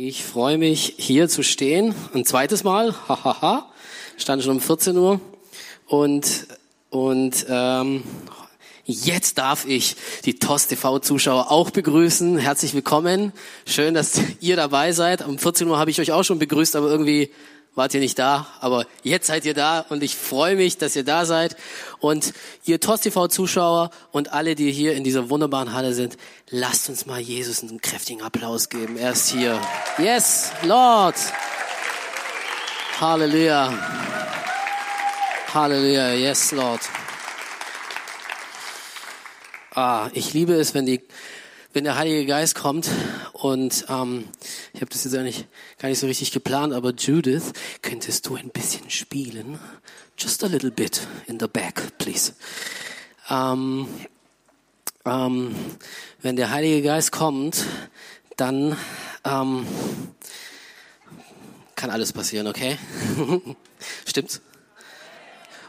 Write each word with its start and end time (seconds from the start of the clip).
Ich 0.00 0.22
freue 0.22 0.58
mich, 0.58 0.94
hier 0.96 1.28
zu 1.28 1.42
stehen. 1.42 1.92
Ein 2.14 2.24
zweites 2.24 2.62
Mal. 2.62 2.94
Hahaha. 3.08 3.66
Stand 4.16 4.44
schon 4.44 4.52
um 4.52 4.60
14 4.60 4.96
Uhr. 4.96 5.20
Und, 5.88 6.46
und 6.88 7.44
ähm, 7.48 8.04
jetzt 8.84 9.38
darf 9.38 9.66
ich 9.66 9.96
die 10.24 10.38
TOS 10.38 10.68
TV-Zuschauer 10.68 11.50
auch 11.50 11.70
begrüßen. 11.70 12.38
Herzlich 12.38 12.74
willkommen. 12.74 13.32
Schön, 13.66 13.94
dass 13.94 14.20
ihr 14.38 14.54
dabei 14.54 14.92
seid. 14.92 15.26
Um 15.26 15.36
14 15.36 15.66
Uhr 15.66 15.80
habe 15.80 15.90
ich 15.90 16.00
euch 16.00 16.12
auch 16.12 16.22
schon 16.22 16.38
begrüßt, 16.38 16.76
aber 16.76 16.86
irgendwie 16.88 17.32
wart 17.78 17.94
ihr 17.94 18.00
nicht 18.00 18.18
da, 18.18 18.48
aber 18.60 18.86
jetzt 19.04 19.28
seid 19.28 19.44
ihr 19.44 19.54
da 19.54 19.86
und 19.88 20.02
ich 20.02 20.16
freue 20.16 20.56
mich, 20.56 20.78
dass 20.78 20.96
ihr 20.96 21.04
da 21.04 21.24
seid. 21.24 21.56
Und 22.00 22.34
ihr 22.64 22.80
TOS 22.80 23.02
TV-Zuschauer 23.02 23.90
und 24.10 24.32
alle, 24.32 24.56
die 24.56 24.72
hier 24.72 24.94
in 24.94 25.04
dieser 25.04 25.30
wunderbaren 25.30 25.72
Halle 25.72 25.94
sind, 25.94 26.18
lasst 26.50 26.88
uns 26.88 27.06
mal 27.06 27.20
Jesus 27.20 27.62
einen 27.62 27.80
kräftigen 27.80 28.20
Applaus 28.22 28.68
geben. 28.68 28.96
Er 28.96 29.12
ist 29.12 29.30
hier. 29.30 29.60
Yes, 29.96 30.50
Lord. 30.64 31.14
Halleluja. 33.00 33.72
Halleluja. 35.54 36.14
Yes, 36.14 36.50
Lord. 36.50 36.80
Ah, 39.74 40.10
ich 40.14 40.32
liebe 40.34 40.54
es, 40.54 40.74
wenn 40.74 40.84
die 40.84 41.00
wenn 41.78 41.84
der 41.84 41.96
Heilige 41.96 42.26
Geist 42.26 42.56
kommt 42.56 42.90
und 43.34 43.84
ähm, 43.88 44.24
ich 44.72 44.80
habe 44.80 44.90
das 44.90 45.04
jetzt 45.04 45.14
eigentlich 45.14 45.44
gar 45.78 45.88
nicht 45.88 46.00
so 46.00 46.08
richtig 46.08 46.32
geplant, 46.32 46.74
aber 46.74 46.92
Judith, 46.92 47.52
könntest 47.82 48.26
du 48.26 48.34
ein 48.34 48.48
bisschen 48.48 48.90
spielen? 48.90 49.60
Just 50.18 50.42
a 50.42 50.48
little 50.48 50.72
bit 50.72 51.06
in 51.28 51.38
the 51.38 51.46
back, 51.46 51.96
please. 51.98 52.32
Ähm, 53.30 53.86
ähm, 55.04 55.54
wenn 56.20 56.34
der 56.34 56.50
Heilige 56.50 56.82
Geist 56.82 57.12
kommt, 57.12 57.64
dann 58.36 58.76
ähm, 59.24 59.64
kann 61.76 61.90
alles 61.90 62.12
passieren, 62.12 62.48
okay? 62.48 62.76
Stimmt's? 64.04 64.40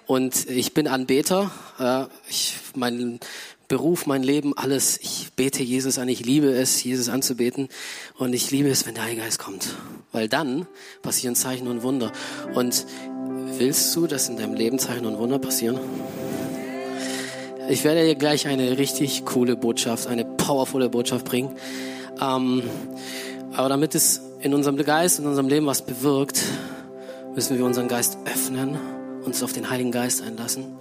Und 0.08 0.50
ich 0.50 0.73
bin 0.73 0.88
Anbeter. 0.88 1.52
Äh, 1.78 2.06
ich, 2.28 2.56
mein 2.73 3.20
Beruf, 3.70 4.08
mein 4.08 4.23
Leben, 4.23 4.58
alles. 4.58 4.98
Ich 5.00 5.30
bete 5.36 5.62
Jesus 5.62 6.00
an. 6.00 6.09
Ich 6.09 6.25
liebe 6.25 6.48
es, 6.50 6.84
Jesus 6.84 7.08
anzubeten. 7.08 7.70
Und 8.17 8.34
ich 8.34 8.50
liebe 8.50 8.67
es, 8.67 8.88
wenn 8.88 8.95
der 8.95 9.03
Heilige 9.03 9.22
Geist 9.22 9.38
kommt. 9.38 9.76
Weil 10.11 10.28
dann 10.28 10.66
passieren 11.03 11.36
Zeichen 11.36 11.67
und 11.67 11.84
Wunder. 11.84 12.11
Und 12.56 12.88
willst 13.59 13.95
du, 13.95 14.08
dass 14.08 14.28
in 14.28 14.38
deinem 14.38 14.56
Leben 14.56 14.80
Zeichen 14.80 15.06
und 15.06 15.20
Wunder 15.20 15.38
passieren? 15.38 15.80
Ich 17.70 17.84
werde 17.84 18.03
dir 18.03 18.16
gleich 18.16 18.48
eine 18.48 18.80
richtig 18.80 19.23
coole 19.26 19.56
Botschaft, 19.56 20.08
eine 20.08 20.26
powervolle 20.26 20.89
Botschaft 20.89 21.26
bringen. 21.26 21.56
Ähm, 22.20 22.64
aber 23.54 23.70
damit 23.70 23.94
es 23.94 24.20
in 24.42 24.56
unserem 24.56 24.78
Geist, 24.78 25.20
in 25.20 25.28
unserem 25.28 25.48
Leben 25.48 25.67
was 25.67 25.83
bewirkt, 25.83 26.42
müssen 27.36 27.56
wir 27.56 27.66
unseren 27.66 27.88
Geist 27.88 28.17
öffnen, 28.26 28.80
uns 29.23 29.44
auf 29.44 29.54
den 29.54 29.70
Heiligen 29.70 29.92
Geist 29.92 30.23
einlassen. 30.23 30.80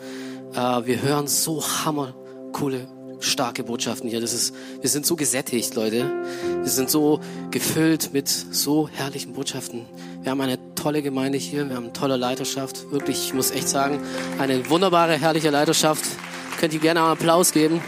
Äh, 0.54 0.86
wir 0.86 1.02
hören 1.02 1.26
so 1.26 1.62
hammer 1.62 2.14
coole, 2.52 2.88
starke 3.20 3.64
Botschaften 3.64 4.08
hier. 4.08 4.20
Das 4.20 4.32
ist, 4.32 4.54
wir 4.80 4.90
sind 4.90 5.06
so 5.06 5.16
gesättigt, 5.16 5.74
Leute. 5.74 6.10
Wir 6.60 6.70
sind 6.70 6.90
so 6.90 7.20
gefüllt 7.50 8.12
mit 8.12 8.28
so 8.28 8.88
herrlichen 8.88 9.32
Botschaften. 9.32 9.86
Wir 10.22 10.30
haben 10.30 10.40
eine 10.40 10.58
tolle 10.74 11.02
Gemeinde 11.02 11.38
hier, 11.38 11.68
wir 11.68 11.76
haben 11.76 11.92
tolle 11.92 12.16
Leiterschaft. 12.16 12.90
Wirklich, 12.90 13.26
ich 13.26 13.34
muss 13.34 13.50
echt 13.50 13.68
sagen, 13.68 14.00
eine 14.38 14.68
wunderbare, 14.70 15.18
herrliche 15.18 15.50
Leiterschaft. 15.50 16.04
Könnt 16.60 16.74
ihr 16.74 16.80
gerne 16.80 17.00
einen 17.00 17.10
Applaus 17.10 17.52
geben. 17.52 17.80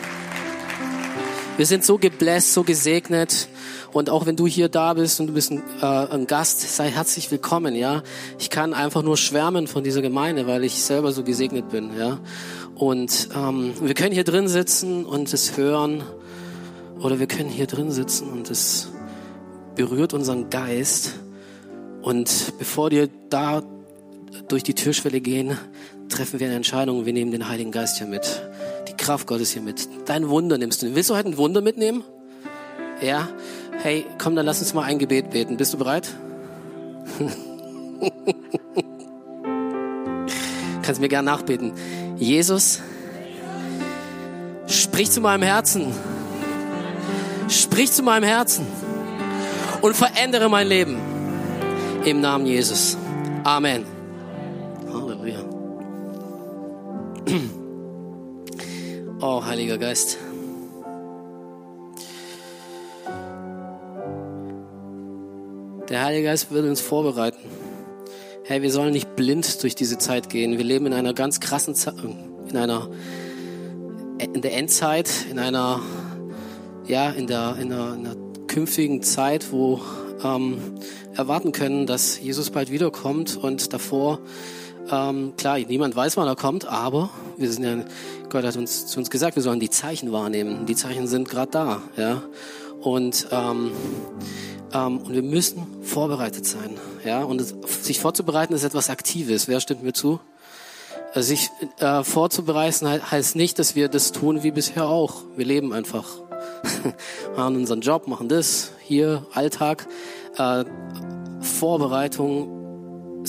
Wir 1.57 1.67
sind 1.67 1.85
so 1.85 1.99
gebläst, 1.99 2.55
so 2.55 2.63
gesegnet. 2.63 3.49
Und 3.93 4.09
auch 4.09 4.25
wenn 4.25 4.37
du 4.37 4.47
hier 4.47 4.69
da 4.69 4.95
bist 4.95 5.21
und 5.21 5.27
du 5.27 5.33
bist 5.33 5.51
ein, 5.51 5.63
äh, 5.83 5.85
ein, 5.85 6.27
Gast, 6.27 6.61
sei 6.61 6.91
herzlich 6.91 7.31
willkommen, 7.31 7.75
ja. 7.75 8.03
Ich 8.39 8.49
kann 8.49 8.73
einfach 8.73 9.03
nur 9.03 9.17
schwärmen 9.17 9.67
von 9.67 9.83
dieser 9.83 10.01
Gemeinde, 10.01 10.47
weil 10.47 10.65
ich 10.65 10.81
selber 10.81 11.13
so 11.13 11.25
gesegnet 11.25 11.69
bin, 11.71 11.91
ja. 11.99 12.19
Und 12.81 13.29
ähm, 13.37 13.75
wir 13.83 13.93
können 13.93 14.15
hier 14.15 14.25
drin 14.25 14.49
sitzen 14.49 15.05
und 15.05 15.31
es 15.35 15.59
hören, 15.59 16.03
oder 16.99 17.21
wir 17.21 17.27
können 17.27 17.51
hier 17.51 17.67
drin 17.67 17.91
sitzen 17.91 18.31
und 18.31 18.51
es 18.51 18.89
berührt 19.75 20.15
unseren 20.15 20.49
Geist. 20.49 21.21
Und 22.01 22.55
bevor 22.59 22.91
wir 22.91 23.11
da 23.29 23.63
durch 24.49 24.63
die 24.63 24.73
Türschwelle 24.73 25.21
gehen, 25.21 25.59
treffen 26.09 26.41
wir 26.41 26.47
eine 26.47 26.57
Entscheidung. 26.57 27.05
Wir 27.05 27.13
nehmen 27.13 27.33
den 27.33 27.51
Heiligen 27.51 27.71
Geist 27.71 27.99
hier 27.99 28.07
mit. 28.07 28.41
Die 28.89 28.95
Kraft 28.95 29.27
Gottes 29.27 29.51
hier 29.51 29.61
mit. 29.61 29.87
Dein 30.07 30.31
Wunder 30.31 30.57
nimmst 30.57 30.81
du. 30.83 30.95
Willst 30.95 31.11
du 31.11 31.17
heute 31.17 31.29
ein 31.29 31.37
Wunder 31.37 31.61
mitnehmen? 31.61 32.03
Ja? 33.03 33.29
Hey, 33.83 34.07
komm, 34.17 34.37
dann 34.37 34.47
lass 34.47 34.61
uns 34.61 34.73
mal 34.73 34.85
ein 34.85 34.99
Gebet 34.99 35.29
beten. 35.29 35.59
Bist 35.59 35.75
du 35.75 35.77
bereit? 35.77 36.09
Kannst 40.83 41.03
mir 41.03 41.09
gern 41.09 41.27
nachbeten. 41.27 41.75
Jesus, 42.21 42.83
sprich 44.67 45.11
zu 45.11 45.23
meinem 45.23 45.43
Herzen. 45.43 45.87
Sprich 47.49 47.91
zu 47.91 48.03
meinem 48.03 48.25
Herzen 48.25 48.67
und 49.81 49.97
verändere 49.97 50.51
mein 50.51 50.69
Leben. 50.69 50.99
Im 52.05 52.21
Namen 52.21 52.45
Jesus. 52.45 52.99
Amen. 53.43 53.87
Halleluja. 54.93 55.41
Oh, 59.23 59.43
Heiliger 59.45 59.79
Geist. 59.79 60.19
Der 65.89 66.05
Heilige 66.05 66.25
Geist 66.25 66.51
will 66.51 66.69
uns 66.69 66.83
vorbereiten 66.83 67.39
hey, 68.51 68.63
wir 68.63 68.73
sollen 68.73 68.93
nicht 68.93 69.15
blind 69.15 69.63
durch 69.63 69.77
diese 69.77 69.97
Zeit 69.97 70.29
gehen. 70.29 70.59
Wir 70.59 70.65
leben 70.65 70.87
in 70.87 70.93
einer 70.93 71.15
ganz 71.15 71.39
krassen 71.39 71.77
Zeit, 71.77 71.95
in 72.49 72.57
einer, 72.57 72.91
in 74.19 74.43
der 74.43 74.57
Endzeit, 74.57 75.09
in 75.31 75.39
einer, 75.39 75.81
ja, 76.85 77.11
in 77.11 77.29
der, 77.29 77.55
in 77.61 77.73
einer, 77.73 77.95
in 77.95 78.07
einer 78.07 78.17
künftigen 78.49 79.05
Zeit, 79.05 79.53
wo 79.53 79.81
ähm, 80.25 80.59
erwarten 81.15 81.53
können, 81.53 81.87
dass 81.87 82.19
Jesus 82.19 82.51
bald 82.51 82.73
wiederkommt 82.73 83.37
und 83.37 83.73
davor, 83.73 84.19
ähm, 84.91 85.35
klar, 85.37 85.61
niemand 85.61 85.95
weiß, 85.95 86.17
wann 86.17 86.27
er 86.27 86.35
kommt, 86.35 86.67
aber 86.67 87.11
wir 87.37 87.53
sind 87.53 87.63
ja, 87.63 87.85
Gott 88.31 88.43
hat 88.43 88.57
uns 88.57 88.89
zu 88.89 88.99
uns 88.99 89.11
gesagt, 89.11 89.37
wir 89.37 89.45
sollen 89.45 89.61
die 89.61 89.71
Zeichen 89.71 90.11
wahrnehmen. 90.11 90.67
Die 90.67 90.75
Zeichen 90.75 91.07
sind 91.07 91.29
gerade 91.29 91.53
da, 91.53 91.83
ja. 91.97 92.25
Und 92.81 93.29
ähm, 93.31 93.71
und 94.73 95.13
wir 95.13 95.23
müssen 95.23 95.83
vorbereitet 95.83 96.47
sein. 96.47 96.77
Ja? 97.05 97.23
Und 97.23 97.43
sich 97.69 98.01
vorzubereiten 98.01 98.55
ist 98.55 98.65
etwas 98.65 98.91
Aktives. 98.91 99.49
Wer 99.49 99.61
stimmt 99.61 99.83
mir 99.83 99.93
zu? 99.93 100.21
Also 101.13 101.29
sich 101.29 101.51
äh, 101.79 102.05
vorzubereiten 102.05 102.89
heißt 102.89 103.35
nicht, 103.35 103.59
dass 103.59 103.75
wir 103.75 103.89
das 103.89 104.13
tun 104.13 104.45
wie 104.45 104.53
bisher 104.53 104.87
auch. 104.87 105.23
Wir 105.37 105.45
leben 105.45 105.73
einfach. 105.73 106.07
machen 107.37 107.57
unseren 107.57 107.81
Job, 107.81 108.07
machen 108.07 108.29
das, 108.29 108.73
hier, 108.83 109.27
Alltag. 109.33 109.87
Äh, 110.37 110.65
Vorbereitung 111.41 113.25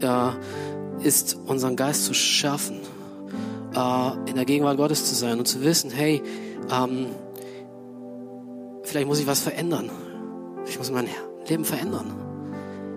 äh, 0.00 1.06
ist, 1.06 1.36
unseren 1.46 1.76
Geist 1.76 2.04
zu 2.04 2.14
schärfen, 2.14 2.80
äh, 3.74 4.30
in 4.30 4.36
der 4.36 4.44
Gegenwart 4.44 4.76
Gottes 4.76 5.06
zu 5.06 5.14
sein 5.14 5.38
und 5.38 5.46
zu 5.46 5.62
wissen, 5.62 5.90
hey, 5.90 6.22
ähm, 6.70 7.06
vielleicht 8.84 9.06
muss 9.06 9.20
ich 9.20 9.26
was 9.26 9.40
verändern. 9.40 9.90
Ich 10.66 10.78
muss 10.78 10.90
mein 10.90 11.08
Leben 11.48 11.64
verändern. 11.64 12.14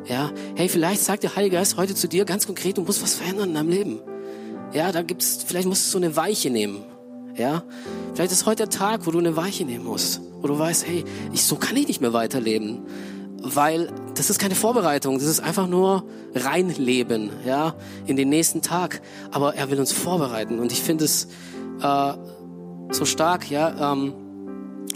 Ja, 0.06 0.32
hey, 0.56 0.70
vielleicht 0.70 1.04
sagt 1.04 1.24
der 1.24 1.36
Heilige 1.36 1.56
Geist 1.56 1.78
heute 1.78 1.96
zu 1.96 2.08
dir 2.08 2.26
ganz 2.26 2.46
konkret, 2.46 2.78
du 2.78 2.82
musst 2.82 3.02
was 3.02 3.16
verändern 3.16 3.50
in 3.50 3.56
deinem 3.56 3.70
Leben. 3.70 4.00
Ja, 4.72 4.92
da 4.92 5.02
gibt's, 5.02 5.44
vielleicht 5.46 5.68
musst 5.68 5.88
du 5.88 5.92
so 5.92 5.98
eine 5.98 6.16
Weiche 6.16 6.50
nehmen. 6.50 6.84
Ja, 7.36 7.64
vielleicht 8.14 8.32
ist 8.32 8.46
heute 8.46 8.68
der 8.68 8.70
Tag, 8.70 9.06
wo 9.06 9.12
du 9.12 9.20
eine 9.20 9.36
Weiche 9.36 9.66
nehmen 9.66 9.84
musst, 9.86 10.22
wo 10.42 10.48
du 10.48 10.58
weißt, 10.58 10.88
hey, 10.88 11.04
ich, 11.34 11.44
so 11.44 11.56
kann 11.56 11.76
ich 11.76 11.88
nicht 11.88 12.02
mehr 12.02 12.14
weiterleben, 12.14 12.84
weil 13.42 13.92
das 14.16 14.30
ist 14.30 14.40
keine 14.40 14.56
Vorbereitung, 14.56 15.16
das 15.16 15.28
ist 15.28 15.40
einfach 15.40 15.68
nur 15.68 16.06
reinleben, 16.34 17.32
ja, 17.46 17.76
in 18.06 18.16
den 18.16 18.30
nächsten 18.30 18.62
Tag. 18.62 19.02
Aber 19.32 19.56
er 19.56 19.70
will 19.70 19.80
uns 19.80 19.92
vorbereiten 19.92 20.60
und 20.60 20.72
ich 20.72 20.82
finde 20.82 21.06
es 21.06 21.28
äh, 21.82 22.14
so 22.92 23.06
stark, 23.06 23.50
ja. 23.50 23.94
Ähm, 23.94 24.14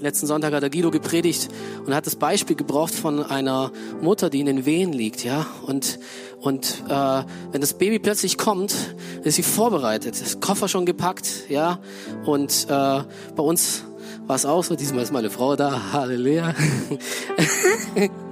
Letzten 0.02 0.28
Sonntag 0.28 0.54
hat 0.54 0.64
der 0.64 0.70
Guido 0.70 0.92
gepredigt 0.92 1.50
und 1.86 1.94
hat 1.94 2.06
das 2.06 2.16
Beispiel 2.16 2.56
gebraucht 2.56 2.94
von 2.94 3.24
einer 3.24 3.72
Mutter, 4.02 4.30
die 4.30 4.40
in 4.40 4.46
den 4.46 4.66
Wehen 4.66 4.94
liegt, 4.94 5.24
ja. 5.24 5.46
Und 5.66 6.00
und 6.42 6.84
äh, 6.88 7.24
wenn 7.52 7.60
das 7.60 7.74
Baby 7.74 8.00
plötzlich 8.00 8.38
kommt, 8.38 8.74
ist 9.24 9.36
sie 9.36 9.44
vorbereitet, 9.44 10.20
das 10.22 10.40
Koffer 10.40 10.68
schon 10.68 10.86
gepackt, 10.86 11.50
ja. 11.50 11.80
Und 12.26 12.68
äh, 12.70 12.70
bei 12.70 13.44
uns 13.44 13.84
war 14.26 14.36
es 14.36 14.46
auch 14.46 14.64
so. 14.64 14.76
Diesmal 14.76 15.04
ist 15.04 15.12
meine 15.12 15.30
Frau 15.30 15.56
da, 15.56 15.92
Halleluja. 15.92 16.54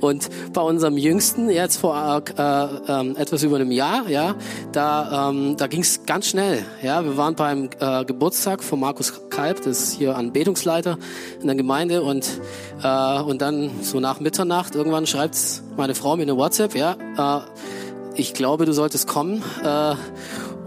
Und 0.00 0.28
bei 0.52 0.60
unserem 0.60 0.96
Jüngsten, 0.96 1.50
jetzt 1.50 1.78
vor 1.78 2.22
äh, 2.36 2.42
äh, 2.42 3.10
etwas 3.16 3.42
über 3.42 3.56
einem 3.56 3.70
Jahr, 3.70 4.08
ja, 4.08 4.34
da, 4.72 5.30
ähm, 5.30 5.56
da 5.56 5.66
ging 5.66 5.80
es 5.80 6.04
ganz 6.06 6.28
schnell. 6.28 6.64
Ja, 6.82 7.04
wir 7.04 7.16
waren 7.16 7.34
beim 7.34 7.70
äh, 7.80 8.04
Geburtstag 8.04 8.62
von 8.62 8.80
Markus 8.80 9.28
Kalb, 9.30 9.58
das 9.58 9.80
ist 9.80 9.92
hier 9.94 10.16
Anbetungsleiter 10.16 10.98
in 11.40 11.46
der 11.46 11.56
Gemeinde 11.56 12.02
und 12.02 12.40
äh, 12.82 13.20
und 13.20 13.42
dann 13.42 13.70
so 13.82 14.00
nach 14.00 14.20
Mitternacht 14.20 14.74
irgendwann 14.74 15.06
schreibt 15.06 15.36
meine 15.76 15.94
Frau 15.94 16.16
mir 16.16 16.22
eine 16.22 16.36
WhatsApp, 16.36 16.74
ja, 16.74 16.96
äh, 17.16 17.40
ich 18.14 18.34
glaube, 18.34 18.64
du 18.64 18.72
solltest 18.72 19.06
kommen. 19.06 19.42
Äh, 19.62 19.94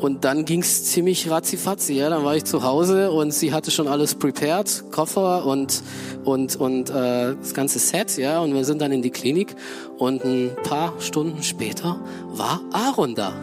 und 0.01 0.25
dann 0.25 0.45
ging's 0.45 0.85
ziemlich 0.85 1.29
ratzifatzi, 1.29 1.93
ja. 1.93 2.09
Dann 2.09 2.23
war 2.23 2.35
ich 2.35 2.43
zu 2.43 2.63
Hause 2.63 3.11
und 3.11 3.31
sie 3.31 3.53
hatte 3.53 3.71
schon 3.71 3.87
alles 3.87 4.15
prepared, 4.15 4.83
Koffer 4.91 5.45
und 5.45 5.83
und 6.25 6.55
und 6.55 6.89
äh, 6.89 7.35
das 7.39 7.53
ganze 7.53 7.79
Set, 7.79 8.17
ja. 8.17 8.39
Und 8.39 8.53
wir 8.53 8.65
sind 8.65 8.81
dann 8.81 8.91
in 8.91 9.01
die 9.01 9.11
Klinik 9.11 9.55
und 9.97 10.23
ein 10.23 10.51
paar 10.63 10.93
Stunden 10.99 11.43
später 11.43 11.99
war 12.29 12.61
Aaron 12.73 13.15
da. 13.15 13.33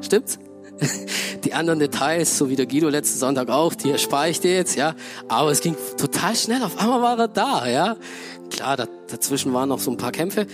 Stimmt's? 0.00 0.38
Die 1.44 1.52
anderen 1.54 1.78
Details, 1.78 2.38
so 2.38 2.48
wie 2.48 2.56
der 2.56 2.66
Guido 2.66 2.88
letzten 2.88 3.18
Sonntag 3.18 3.50
auch, 3.50 3.74
die 3.74 3.90
erspare 3.90 4.30
ich 4.30 4.40
dir 4.40 4.54
jetzt, 4.54 4.76
ja. 4.76 4.94
Aber 5.28 5.50
es 5.50 5.60
ging 5.60 5.76
total 5.98 6.34
schnell. 6.34 6.62
Auf 6.62 6.78
einmal 6.78 7.02
war 7.02 7.18
er 7.18 7.28
da, 7.28 7.68
ja. 7.68 7.96
Klar, 8.50 8.76
da, 8.76 8.86
dazwischen 9.08 9.52
waren 9.52 9.68
noch 9.68 9.78
so 9.78 9.90
ein 9.90 9.96
paar 9.96 10.12
Kämpfe. 10.12 10.46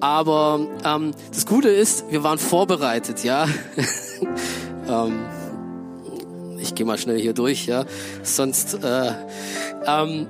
Aber 0.00 0.66
ähm, 0.84 1.12
das 1.32 1.46
Gute 1.46 1.68
ist, 1.68 2.10
wir 2.10 2.22
waren 2.22 2.38
vorbereitet, 2.38 3.24
ja. 3.24 3.46
Ähm, 4.88 5.20
ich 6.58 6.74
gehe 6.74 6.86
mal 6.86 6.98
schnell 6.98 7.20
hier 7.20 7.34
durch, 7.34 7.66
ja. 7.66 7.84
Sonst, 8.22 8.82
äh, 8.82 9.12
ähm, 9.86 10.26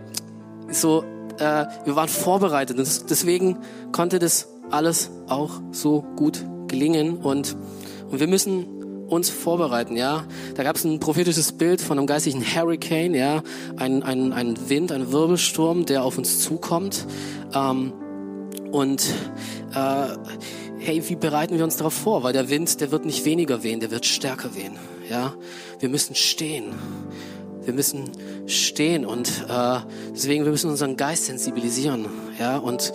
so, 0.71 1.05
äh, 1.39 1.67
wir 1.85 1.97
waren 1.97 2.09
vorbereitet. 2.09 2.79
Und 2.79 3.11
deswegen 3.11 3.59
konnte 3.93 4.19
das 4.19 4.49
alles 4.71 5.11
auch 5.29 5.61
so 5.73 6.05
gut 6.17 6.45
gelingen. 6.69 7.19
Und, 7.19 7.57
und 8.11 8.21
wir 8.21 8.27
müssen 8.27 8.67
uns 9.09 9.31
vorbereiten, 9.31 9.97
ja. 9.97 10.25
Da 10.55 10.63
gab 10.63 10.77
es 10.77 10.85
ein 10.85 10.99
prophetisches 10.99 11.53
Bild 11.53 11.81
von 11.81 11.99
einem 11.99 12.07
geistigen 12.07 12.43
Hurricane, 12.43 13.15
ja. 13.15 13.43
Ein, 13.77 14.03
ein, 14.03 14.33
ein 14.33 14.69
Wind, 14.69 14.93
ein 14.93 15.13
Wirbelsturm, 15.13 15.87
der 15.87 16.05
auf 16.05 16.19
uns 16.19 16.41
zukommt. 16.41 17.07
Ähm, 17.55 17.93
und 18.75 19.09
äh, 19.73 20.07
hey, 20.81 21.09
wie 21.09 21.15
bereiten 21.15 21.57
wir 21.57 21.63
uns 21.63 21.77
darauf 21.77 21.95
vor? 21.95 22.25
Weil 22.25 22.33
der 22.33 22.51
Wind, 22.51 22.81
der 22.81 22.91
wird 22.91 23.05
nicht 23.05 23.25
weniger 23.25 23.63
wehen, 23.63 23.79
der 23.79 23.93
wird 23.93 24.05
stärker 24.05 24.57
wehen. 24.57 24.77
Ja, 25.09 25.35
wir 25.79 25.89
müssen 25.89 26.17
stehen. 26.17 26.75
Wir 27.63 27.73
müssen 27.73 28.11
stehen 28.47 29.07
und 29.07 29.29
äh, 29.49 29.79
deswegen 30.13 30.45
wir 30.45 30.51
müssen 30.51 30.71
unseren 30.71 30.97
Geist 30.97 31.27
sensibilisieren, 31.27 32.07
ja 32.39 32.59
und 32.59 32.93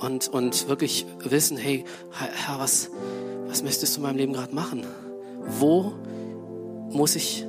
und 0.00 0.28
und 0.28 0.68
wirklich 0.68 1.04
wissen, 1.24 1.56
hey, 1.56 1.84
Herr, 2.12 2.60
was 2.60 2.90
was 3.48 3.64
möchtest 3.64 3.96
du 3.96 4.00
in 4.00 4.02
meinem 4.04 4.16
Leben 4.18 4.32
gerade 4.32 4.54
machen? 4.54 4.86
Wo 5.58 5.94
muss 6.90 7.16
ich? 7.16 7.44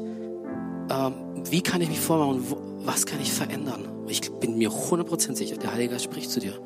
Äh, 0.89 1.11
wie 1.51 1.61
kann 1.61 1.81
ich 1.81 1.89
mich 1.89 1.99
vormachen? 1.99 2.43
Wo, 2.49 2.57
was 2.83 3.05
kann 3.05 3.21
ich 3.21 3.31
verändern? 3.31 3.87
Ich 4.07 4.31
bin 4.31 4.57
mir 4.57 4.71
100% 4.71 5.35
sicher, 5.35 5.55
der 5.55 5.71
Heilige 5.71 5.91
Geist 5.93 6.05
spricht 6.05 6.31
zu 6.31 6.39
dir. 6.39 6.59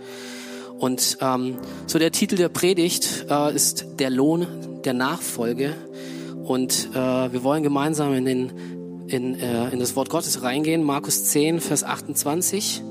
Und 0.84 1.20
ähm, 1.22 1.60
so 1.88 1.98
der 1.98 2.12
Titel 2.12 2.36
der 2.36 2.50
Predigt 2.50 3.28
äh, 3.30 3.56
ist 3.56 3.86
der 4.00 4.10
Lohn 4.10 4.46
der 4.84 4.92
Nachfolge. 4.92 5.74
Und 6.44 6.90
äh, 6.92 7.32
wir 7.32 7.42
wollen 7.46 7.64
gemeinsam 7.64 8.14
in, 8.14 8.26
den, 8.26 8.52
in, 9.08 9.40
äh, 9.40 9.70
in 9.70 9.80
das 9.80 9.96
Wort 9.96 10.10
Gottes 10.10 10.44
reingehen. 10.44 10.84
Markus 10.84 11.24
10, 11.24 11.62
Vers 11.62 11.86
28. 11.86 12.84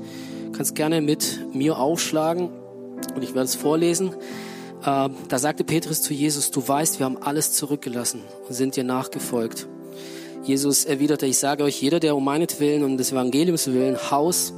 Du 0.45 0.51
kannst 0.53 0.73
gerne 0.73 1.01
mit 1.01 1.53
mir 1.53 1.77
aufschlagen 1.77 2.49
und 3.13 3.23
ich 3.23 3.35
werde 3.35 3.45
es 3.45 3.53
vorlesen. 3.53 4.15
Äh, 4.83 5.09
da 5.27 5.37
sagte 5.37 5.63
Petrus 5.63 6.01
zu 6.01 6.15
Jesus, 6.15 6.49
du 6.49 6.67
weißt, 6.67 6.97
wir 6.97 7.05
haben 7.05 7.21
alles 7.21 7.53
zurückgelassen 7.53 8.21
und 8.47 8.55
sind 8.55 8.75
dir 8.75 8.85
nachgefolgt. 8.85 9.67
Jesus 10.43 10.85
erwiderte, 10.85 11.27
ich 11.27 11.37
sage 11.37 11.63
euch, 11.63 11.79
jeder, 11.79 11.99
der 11.99 12.15
um 12.15 12.25
meinetwillen 12.25 12.83
und 12.83 12.97
des 12.97 13.11
Evangeliums 13.11 13.67
willen 13.67 14.09
Haus, 14.09 14.51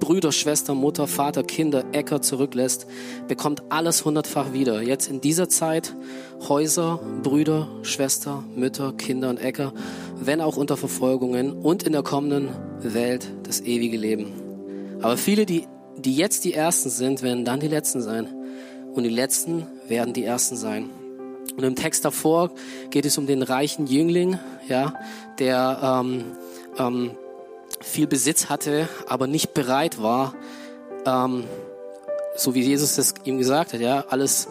Brüder, 0.00 0.32
Schwester, 0.32 0.74
Mutter, 0.74 1.06
Vater, 1.06 1.42
Kinder, 1.42 1.84
Äcker 1.92 2.22
zurücklässt, 2.22 2.86
bekommt 3.28 3.62
alles 3.68 4.04
hundertfach 4.04 4.52
wieder. 4.52 4.82
Jetzt 4.82 5.08
in 5.08 5.20
dieser 5.20 5.48
Zeit 5.48 5.94
Häuser, 6.48 6.98
Brüder, 7.22 7.68
Schwester, 7.82 8.42
Mütter, 8.56 8.92
Kinder 8.94 9.30
und 9.30 9.38
Äcker, 9.38 9.72
wenn 10.18 10.40
auch 10.40 10.56
unter 10.56 10.76
Verfolgungen 10.76 11.52
und 11.52 11.84
in 11.84 11.92
der 11.92 12.02
kommenden 12.02 12.48
Welt 12.80 13.30
das 13.44 13.60
ewige 13.60 13.96
Leben. 13.96 14.32
Aber 15.02 15.16
viele, 15.16 15.46
die, 15.46 15.66
die 15.96 16.16
jetzt 16.16 16.44
die 16.44 16.54
Ersten 16.54 16.90
sind, 16.90 17.22
werden 17.22 17.44
dann 17.44 17.60
die 17.60 17.68
Letzten 17.68 18.02
sein. 18.02 18.26
Und 18.92 19.04
die 19.04 19.10
Letzten 19.10 19.66
werden 19.86 20.12
die 20.12 20.24
Ersten 20.24 20.56
sein. 20.56 20.90
Und 21.56 21.64
im 21.64 21.74
Text 21.76 22.04
davor 22.04 22.50
geht 22.90 23.06
es 23.06 23.18
um 23.18 23.26
den 23.26 23.42
reichen 23.42 23.86
Jüngling, 23.86 24.38
ja, 24.68 24.94
der 25.38 26.02
ähm, 26.02 26.24
ähm, 26.78 27.10
viel 27.80 28.06
Besitz 28.06 28.48
hatte, 28.48 28.88
aber 29.08 29.26
nicht 29.26 29.54
bereit 29.54 30.02
war, 30.02 30.34
ähm, 31.06 31.44
so 32.36 32.54
wie 32.54 32.62
Jesus 32.62 32.98
es 32.98 33.14
ihm 33.24 33.38
gesagt 33.38 33.72
hat, 33.72 33.80
ja, 33.80 34.04
alles 34.08 34.48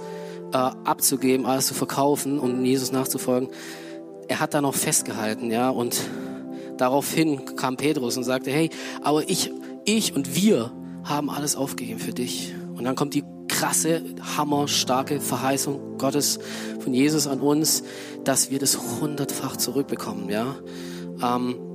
äh, 0.51 0.57
abzugeben, 0.57 1.45
alles 1.45 1.67
zu 1.67 1.73
verkaufen 1.73 2.39
und 2.39 2.65
Jesus 2.65 2.91
nachzufolgen. 2.91 3.49
Er 4.27 4.39
hat 4.39 4.53
da 4.53 4.61
noch 4.61 4.75
festgehalten, 4.75 5.51
ja, 5.51 5.69
und 5.69 5.99
daraufhin 6.77 7.55
kam 7.55 7.77
Petrus 7.77 8.17
und 8.17 8.23
sagte, 8.23 8.51
hey, 8.51 8.69
aber 9.01 9.29
ich, 9.29 9.51
ich 9.85 10.15
und 10.15 10.35
wir 10.35 10.71
haben 11.03 11.29
alles 11.29 11.55
aufgegeben 11.55 11.99
für 11.99 12.13
dich. 12.13 12.53
Und 12.75 12.83
dann 12.85 12.95
kommt 12.95 13.13
die 13.13 13.23
krasse, 13.47 14.03
hammerstarke 14.37 15.19
Verheißung 15.19 15.97
Gottes 15.97 16.39
von 16.79 16.93
Jesus 16.93 17.27
an 17.27 17.41
uns, 17.41 17.83
dass 18.23 18.51
wir 18.51 18.59
das 18.59 18.77
hundertfach 19.01 19.57
zurückbekommen, 19.57 20.29
ja. 20.29 20.55
Ähm, 21.21 21.68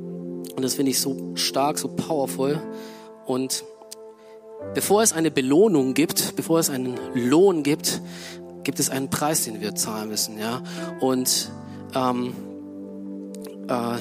und 0.57 0.63
das 0.63 0.75
finde 0.75 0.91
ich 0.91 1.01
so 1.01 1.33
stark, 1.35 1.79
so 1.79 1.89
powerful. 1.89 2.61
Und 3.27 3.65
bevor 4.75 5.03
es 5.03 5.13
eine 5.13 5.31
Belohnung 5.31 5.95
gibt, 5.95 6.37
bevor 6.37 6.59
es 6.59 6.71
einen 6.71 6.99
Lohn 7.15 7.63
gibt, 7.63 8.01
gibt 8.63 8.81
es 8.81 8.91
einen 8.91 9.11
Preis, 9.11 9.45
den 9.45 9.61
wir 9.61 9.75
zahlen 9.75 10.09
müssen. 10.09 10.39
Ja? 10.39 10.63
Und 11.01 11.51
ähm, 11.95 12.35
äh, 13.69 13.97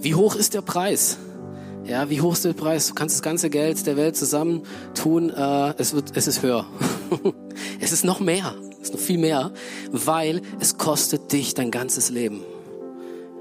wie 0.00 0.14
hoch 0.14 0.34
ist 0.34 0.54
der 0.54 0.62
Preis? 0.62 1.18
Ja, 1.84 2.08
wie 2.10 2.20
hoch 2.20 2.34
ist 2.34 2.44
der 2.44 2.52
Preis? 2.52 2.88
Du 2.88 2.94
kannst 2.94 3.16
das 3.16 3.22
ganze 3.22 3.50
Geld 3.50 3.86
der 3.86 3.96
Welt 3.96 4.16
zusammen 4.16 4.62
tun, 4.94 5.30
äh, 5.30 5.74
es, 5.78 5.94
wird, 5.94 6.16
es 6.16 6.26
ist 6.26 6.42
höher. 6.42 6.64
es 7.80 7.92
ist 7.92 8.04
noch 8.04 8.20
mehr, 8.20 8.54
es 8.80 8.88
ist 8.88 8.94
noch 8.94 9.00
viel 9.00 9.18
mehr, 9.18 9.52
weil 9.90 10.42
es 10.60 10.78
kostet 10.78 11.32
dich 11.32 11.54
dein 11.54 11.70
ganzes 11.70 12.08
Leben. 12.08 12.40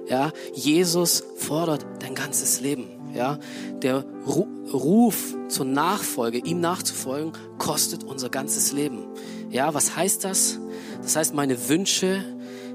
Ja, 0.07 0.31
Jesus 0.53 1.23
fordert 1.37 1.85
dein 1.99 2.15
ganzes 2.15 2.61
Leben. 2.61 2.85
Ja, 3.13 3.39
der 3.81 4.05
Ruf 4.25 5.35
zur 5.49 5.65
Nachfolge, 5.65 6.37
ihm 6.37 6.61
nachzufolgen, 6.61 7.33
kostet 7.57 8.05
unser 8.05 8.29
ganzes 8.29 8.71
Leben. 8.71 9.05
Ja, 9.49 9.73
was 9.73 9.97
heißt 9.97 10.23
das? 10.23 10.59
Das 11.01 11.17
heißt, 11.17 11.33
meine 11.33 11.67
Wünsche, 11.67 12.23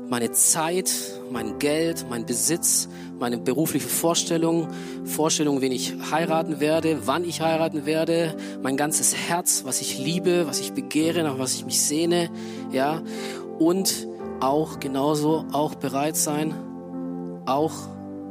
meine 0.09 0.33
Zeit, 0.33 0.92
mein 1.30 1.59
Geld, 1.59 2.06
mein 2.11 2.26
Besitz, 2.26 2.88
meine 3.18 3.38
berufliche 3.38 3.88
Vorstellung, 3.88 4.68
Vorstellung, 5.04 5.61
wen 5.62 5.73
ich 5.73 5.95
heiraten 6.11 6.61
werde, 6.61 7.06
wann 7.06 7.25
ich 7.25 7.40
heiraten 7.40 7.87
werde, 7.87 8.37
mein 8.62 8.76
ganzes 8.76 9.14
Herz, 9.14 9.62
was 9.64 9.80
ich 9.80 9.99
liebe, 9.99 10.47
was 10.47 10.61
ich 10.61 10.73
begehre, 10.73 11.23
nach 11.23 11.38
was 11.38 11.54
ich 11.54 11.64
mich 11.64 11.80
sehne, 11.80 12.30
ja, 12.71 13.02
und 13.59 14.06
auch 14.40 14.80
genauso 14.80 15.47
auch 15.52 15.75
bereit 15.75 16.16
sein, 16.16 16.54
auch 17.47 17.73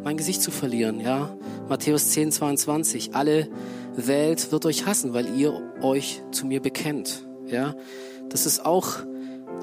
mein 0.04 0.18
Gesicht 0.18 0.42
zu 0.42 0.52
verlieren, 0.52 1.00
ja. 1.00 1.36
Matthäus 1.68 2.10
10, 2.12 2.32
22. 2.32 3.16
Alle 3.16 3.48
Welt 3.96 4.52
wird 4.52 4.66
euch 4.66 4.86
hassen, 4.86 5.14
weil 5.14 5.36
ihr 5.36 5.60
euch 5.82 6.22
zu 6.32 6.46
mir 6.46 6.62
bekennt, 6.62 7.26
ja. 7.48 7.74
Das 8.30 8.46
ist 8.46 8.66
auch, 8.66 8.88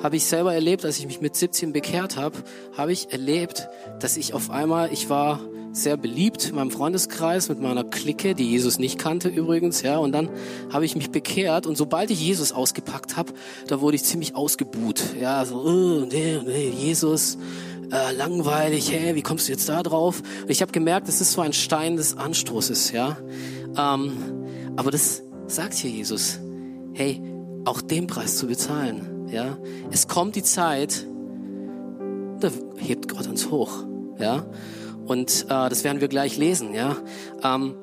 habe 0.03 0.17
ich 0.17 0.25
selber 0.25 0.55
erlebt, 0.55 0.85
als 0.85 0.99
ich 0.99 1.07
mich 1.07 1.21
mit 1.21 1.37
17 1.37 1.73
bekehrt 1.73 2.17
habe, 2.17 2.39
habe 2.77 2.93
ich 2.93 3.13
erlebt, 3.13 3.69
dass 4.01 4.17
ich 4.17 4.35
auf 4.35 4.51
einmal, 4.51 4.93
ich 4.93 5.09
war 5.09 5.41
sehr 5.73 5.97
beliebt 5.97 6.49
in 6.49 6.55
meinem 6.57 6.71
Freundeskreis 6.71 7.49
mit 7.49 7.61
meiner 7.61 7.83
Clique, 7.83 8.35
die 8.35 8.51
Jesus 8.51 8.79
nicht 8.79 8.99
kannte 8.99 9.29
übrigens, 9.29 9.83
ja. 9.83 9.97
Und 9.99 10.13
dann 10.13 10.29
habe 10.71 10.85
ich 10.85 10.97
mich 10.97 11.11
bekehrt 11.11 11.67
und 11.67 11.77
sobald 11.77 12.11
ich 12.11 12.21
Jesus 12.21 12.53
ausgepackt 12.53 13.17
habe, 13.17 13.33
da 13.69 13.81
wurde 13.81 13.97
ich 13.97 14.05
ziemlich 14.05 14.35
ausgebuht, 14.35 15.03
ja, 15.21 15.45
so, 15.45 15.57
oh, 15.57 16.07
nee, 16.11 16.39
nee, 16.45 16.69
Jesus, 16.69 17.39
äh, 17.93 18.13
langweilig, 18.13 18.91
hey, 18.91 19.15
wie 19.15 19.23
kommst 19.23 19.49
du 19.49 19.53
jetzt 19.53 19.69
da 19.69 19.83
drauf? 19.83 20.23
Und 20.43 20.51
ich 20.51 20.63
habe 20.63 20.73
gemerkt, 20.73 21.09
das 21.09 21.21
ist 21.21 21.33
so 21.33 21.43
ein 21.43 21.53
Stein 21.53 21.97
des 21.97 22.17
Anstoßes, 22.17 22.93
ja. 22.93 23.19
Ähm, 23.77 24.13
aber 24.77 24.91
das 24.91 25.23
sagt 25.47 25.75
hier 25.75 25.91
Jesus, 25.91 26.41
hey, 26.95 27.23
auch 27.65 27.81
den 27.83 28.07
Preis 28.07 28.39
zu 28.39 28.47
bezahlen, 28.47 29.29
ja. 29.29 29.59
Es 29.91 30.09
kommt 30.09 30.37
die 30.37 30.43
Zeit, 30.43 31.07
da 32.41 32.51
hebt 32.79 33.09
Gott 33.09 33.27
uns 33.27 33.51
hoch, 33.51 33.85
ja. 34.19 34.47
Und 35.05 35.45
äh, 35.45 35.69
das 35.69 35.85
werden 35.85 36.01
wir 36.01 36.09
gleich 36.09 36.39
lesen, 36.39 36.75
ja. 36.75 36.97
Ähm, 37.45 37.75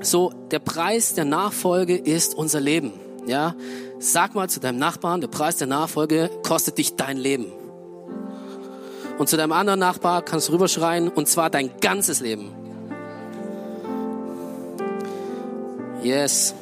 so, 0.00 0.32
der 0.50 0.58
Preis 0.60 1.14
der 1.14 1.24
Nachfolge 1.24 1.96
ist 1.96 2.34
unser 2.34 2.60
Leben, 2.60 2.92
ja. 3.26 3.54
Sag 3.98 4.34
mal 4.34 4.48
zu 4.48 4.60
deinem 4.60 4.78
Nachbarn, 4.78 5.20
der 5.20 5.28
Preis 5.28 5.56
der 5.56 5.66
Nachfolge 5.66 6.30
kostet 6.42 6.78
dich 6.78 6.96
dein 6.96 7.18
Leben. 7.18 7.46
Und 9.18 9.28
zu 9.28 9.36
deinem 9.36 9.52
anderen 9.52 9.80
Nachbar 9.80 10.22
kannst 10.22 10.48
du 10.48 10.52
rüberschreien, 10.52 11.08
und 11.08 11.28
zwar 11.28 11.50
dein 11.50 11.70
ganzes 11.80 12.20
Leben. 12.20 12.52
Yes. 16.02 16.54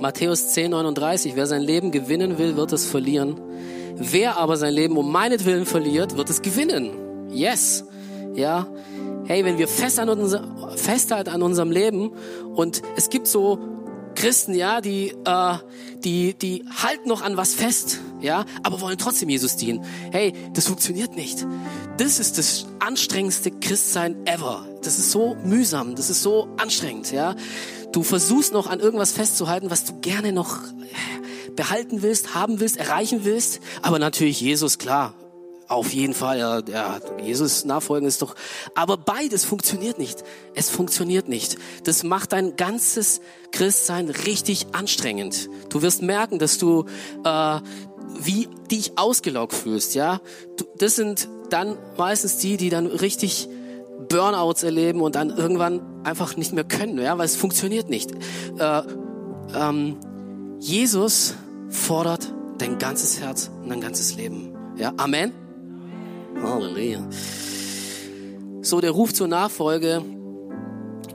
Matthäus 0.00 0.48
10, 0.48 0.70
39. 0.70 1.36
Wer 1.36 1.46
sein 1.46 1.62
Leben 1.62 1.90
gewinnen 1.90 2.38
will, 2.38 2.56
wird 2.56 2.72
es 2.72 2.86
verlieren. 2.86 3.40
Wer 3.96 4.38
aber 4.38 4.56
sein 4.56 4.74
Leben 4.74 4.96
um 4.96 5.12
meinetwillen 5.12 5.66
verliert, 5.66 6.16
wird 6.16 6.30
es 6.30 6.42
gewinnen. 6.42 7.30
Yes. 7.30 7.84
Ja. 8.34 8.66
Hey, 9.26 9.44
wenn 9.44 9.58
wir 9.58 9.68
fest 9.68 9.98
an 9.98 10.08
unser, 10.08 10.44
festhalten 10.76 11.30
an 11.30 11.42
unserem 11.42 11.70
Leben 11.70 12.12
und 12.54 12.82
es 12.96 13.08
gibt 13.08 13.26
so 13.26 13.58
Christen, 14.24 14.54
ja, 14.54 14.80
die, 14.80 15.12
äh, 15.26 15.58
die, 15.98 16.32
die 16.32 16.64
halten 16.82 17.10
noch 17.10 17.20
an 17.20 17.36
was 17.36 17.54
fest, 17.54 18.00
ja, 18.22 18.46
aber 18.62 18.80
wollen 18.80 18.96
trotzdem 18.96 19.28
Jesus 19.28 19.56
dienen. 19.56 19.84
Hey, 20.12 20.32
das 20.54 20.66
funktioniert 20.66 21.14
nicht. 21.14 21.46
Das 21.98 22.18
ist 22.18 22.38
das 22.38 22.64
anstrengendste 22.78 23.50
Christsein 23.50 24.26
ever. 24.26 24.66
Das 24.82 24.98
ist 24.98 25.10
so 25.10 25.36
mühsam, 25.44 25.94
das 25.94 26.08
ist 26.08 26.22
so 26.22 26.48
anstrengend, 26.56 27.12
ja. 27.12 27.36
Du 27.92 28.02
versuchst 28.02 28.54
noch 28.54 28.66
an 28.66 28.80
irgendwas 28.80 29.12
festzuhalten, 29.12 29.68
was 29.68 29.84
du 29.84 30.00
gerne 30.00 30.32
noch 30.32 30.56
behalten 31.54 32.00
willst, 32.00 32.34
haben 32.34 32.60
willst, 32.60 32.78
erreichen 32.78 33.26
willst. 33.26 33.60
Aber 33.82 33.98
natürlich 33.98 34.40
Jesus, 34.40 34.78
klar. 34.78 35.12
Auf 35.66 35.94
jeden 35.94 36.12
Fall, 36.12 36.38
ja, 36.38 36.60
ja, 36.60 37.00
Jesus 37.22 37.64
nachfolgen 37.64 38.06
ist 38.06 38.20
doch, 38.20 38.34
aber 38.74 38.98
beides 38.98 39.44
funktioniert 39.44 39.98
nicht. 39.98 40.22
Es 40.54 40.68
funktioniert 40.68 41.28
nicht. 41.28 41.56
Das 41.84 42.02
macht 42.02 42.32
dein 42.32 42.56
ganzes 42.56 43.22
Christsein 43.50 44.10
richtig 44.10 44.66
anstrengend. 44.72 45.48
Du 45.70 45.80
wirst 45.80 46.02
merken, 46.02 46.38
dass 46.38 46.58
du 46.58 46.84
äh, 47.24 47.60
wie 48.20 48.48
dich 48.70 48.98
ausgelaugt 48.98 49.54
fühlst, 49.54 49.94
ja. 49.94 50.20
Du, 50.56 50.64
das 50.78 50.96
sind 50.96 51.28
dann 51.48 51.78
meistens 51.96 52.36
die, 52.36 52.56
die 52.56 52.68
dann 52.68 52.86
richtig 52.86 53.48
Burnouts 54.08 54.62
erleben 54.62 55.00
und 55.00 55.14
dann 55.14 55.30
irgendwann 55.30 55.80
einfach 56.04 56.36
nicht 56.36 56.52
mehr 56.52 56.64
können, 56.64 56.98
ja, 56.98 57.16
weil 57.16 57.26
es 57.26 57.36
funktioniert 57.36 57.88
nicht. 57.88 58.12
Äh, 58.58 58.82
ähm, 59.54 59.96
Jesus 60.60 61.34
fordert 61.70 62.32
dein 62.58 62.78
ganzes 62.78 63.20
Herz 63.20 63.50
und 63.62 63.70
dein 63.70 63.80
ganzes 63.80 64.14
Leben. 64.14 64.54
Ja, 64.76 64.92
Amen. 64.96 65.43
Halleluja. 66.42 67.08
So, 68.62 68.80
der 68.80 68.92
Ruf 68.92 69.12
zur 69.12 69.28
Nachfolge 69.28 70.02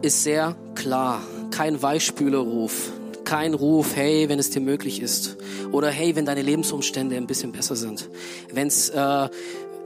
ist 0.02 0.24
sehr 0.24 0.56
klar. 0.76 1.22
Kein 1.52 1.82
Weichspülerruf. 1.82 2.92
Kein 3.26 3.54
Ruf, 3.54 3.96
hey, 3.96 4.30
wenn 4.30 4.40
es 4.40 4.50
dir 4.50 4.62
möglich 4.62 5.02
ist. 5.02 5.38
Oder 5.72 5.90
hey, 5.90 6.16
wenn 6.16 6.26
deine 6.26 6.42
Lebensumstände 6.42 7.16
ein 7.16 7.28
bisschen 7.28 7.52
besser 7.52 7.76
sind. 7.76 8.10
Wenn's, 8.52 8.90
äh, 8.90 9.00
äh, 9.00 9.30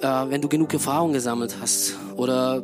wenn 0.01 0.41
du 0.41 0.47
genug 0.49 0.73
Erfahrung 0.73 1.13
gesammelt 1.13 1.57
hast. 1.59 1.95
Oder 2.15 2.63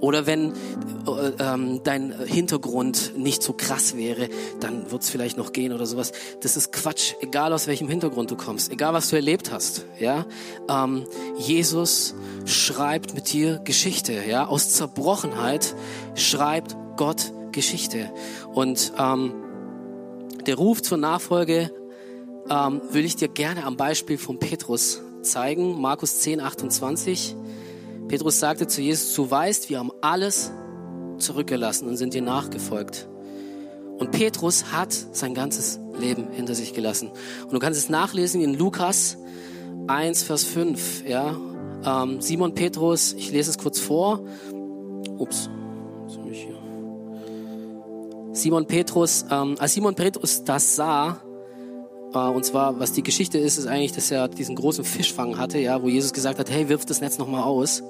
oder 0.00 0.26
wenn 0.26 0.52
äh, 0.52 1.32
ähm, 1.38 1.80
dein 1.84 2.12
Hintergrund 2.26 3.12
nicht 3.16 3.42
so 3.42 3.52
krass 3.52 3.96
wäre, 3.96 4.28
dann 4.60 4.90
wird 4.90 5.02
es 5.02 5.10
vielleicht 5.10 5.36
noch 5.36 5.52
gehen 5.52 5.72
oder 5.72 5.86
sowas. 5.86 6.12
Das 6.40 6.56
ist 6.56 6.72
Quatsch, 6.72 7.14
egal 7.20 7.52
aus 7.52 7.66
welchem 7.66 7.88
Hintergrund 7.88 8.30
du 8.30 8.36
kommst, 8.36 8.72
egal 8.72 8.94
was 8.94 9.10
du 9.10 9.16
erlebt 9.16 9.52
hast. 9.52 9.86
Ja, 9.98 10.26
ähm, 10.68 11.06
Jesus 11.38 12.14
schreibt 12.44 13.14
mit 13.14 13.32
dir 13.32 13.60
Geschichte. 13.64 14.22
Ja, 14.28 14.46
aus 14.46 14.70
Zerbrochenheit 14.70 15.74
schreibt 16.14 16.76
Gott 16.96 17.32
Geschichte. 17.52 18.10
Und 18.52 18.92
ähm, 18.98 19.34
der 20.46 20.56
Ruf 20.56 20.82
zur 20.82 20.98
Nachfolge 20.98 21.70
ähm, 22.48 22.80
will 22.90 23.04
ich 23.04 23.16
dir 23.16 23.28
gerne 23.28 23.64
am 23.64 23.76
Beispiel 23.76 24.18
von 24.18 24.38
Petrus 24.38 25.02
zeigen. 25.22 25.80
Markus 25.80 26.20
10, 26.20 26.40
28. 26.40 27.36
Petrus 28.08 28.38
sagte 28.38 28.66
zu 28.66 28.80
Jesus, 28.80 29.14
du 29.14 29.30
weißt, 29.30 29.68
wir 29.68 29.78
haben 29.78 29.90
alles 30.00 30.52
zurückgelassen 31.18 31.88
und 31.88 31.96
sind 31.96 32.14
dir 32.14 32.22
nachgefolgt. 32.22 33.08
Und 33.98 34.10
Petrus 34.10 34.72
hat 34.72 34.92
sein 34.92 35.34
ganzes 35.34 35.80
Leben 35.98 36.30
hinter 36.30 36.54
sich 36.54 36.74
gelassen. 36.74 37.10
Und 37.44 37.52
du 37.52 37.58
kannst 37.58 37.78
es 37.78 37.88
nachlesen 37.88 38.42
in 38.42 38.54
Lukas 38.54 39.16
1, 39.86 40.22
Vers 40.22 40.44
5. 40.44 41.06
Ja? 41.08 41.36
Ähm, 41.84 42.20
Simon 42.20 42.54
Petrus, 42.54 43.14
ich 43.14 43.30
lese 43.30 43.50
es 43.50 43.58
kurz 43.58 43.80
vor. 43.80 44.22
Ups, 45.18 45.48
Simon 48.36 48.66
Petrus, 48.66 49.24
ähm, 49.30 49.56
als 49.58 49.72
Simon 49.72 49.94
Petrus 49.94 50.44
das 50.44 50.76
sah, 50.76 51.22
äh, 52.16 52.30
und 52.30 52.44
zwar, 52.44 52.78
was 52.80 52.92
die 52.92 53.02
Geschichte 53.02 53.38
ist, 53.38 53.58
ist 53.58 53.66
eigentlich, 53.66 53.92
dass 53.92 54.10
er 54.10 54.28
diesen 54.28 54.56
großen 54.56 54.84
Fischfang 54.84 55.38
hatte, 55.38 55.58
ja, 55.58 55.82
wo 55.82 55.88
Jesus 55.88 56.12
gesagt 56.12 56.38
hat, 56.38 56.50
hey, 56.50 56.68
wirf 56.68 56.84
das 56.86 57.00
Netz 57.00 57.18
nochmal 57.18 57.42
aus. 57.42 57.82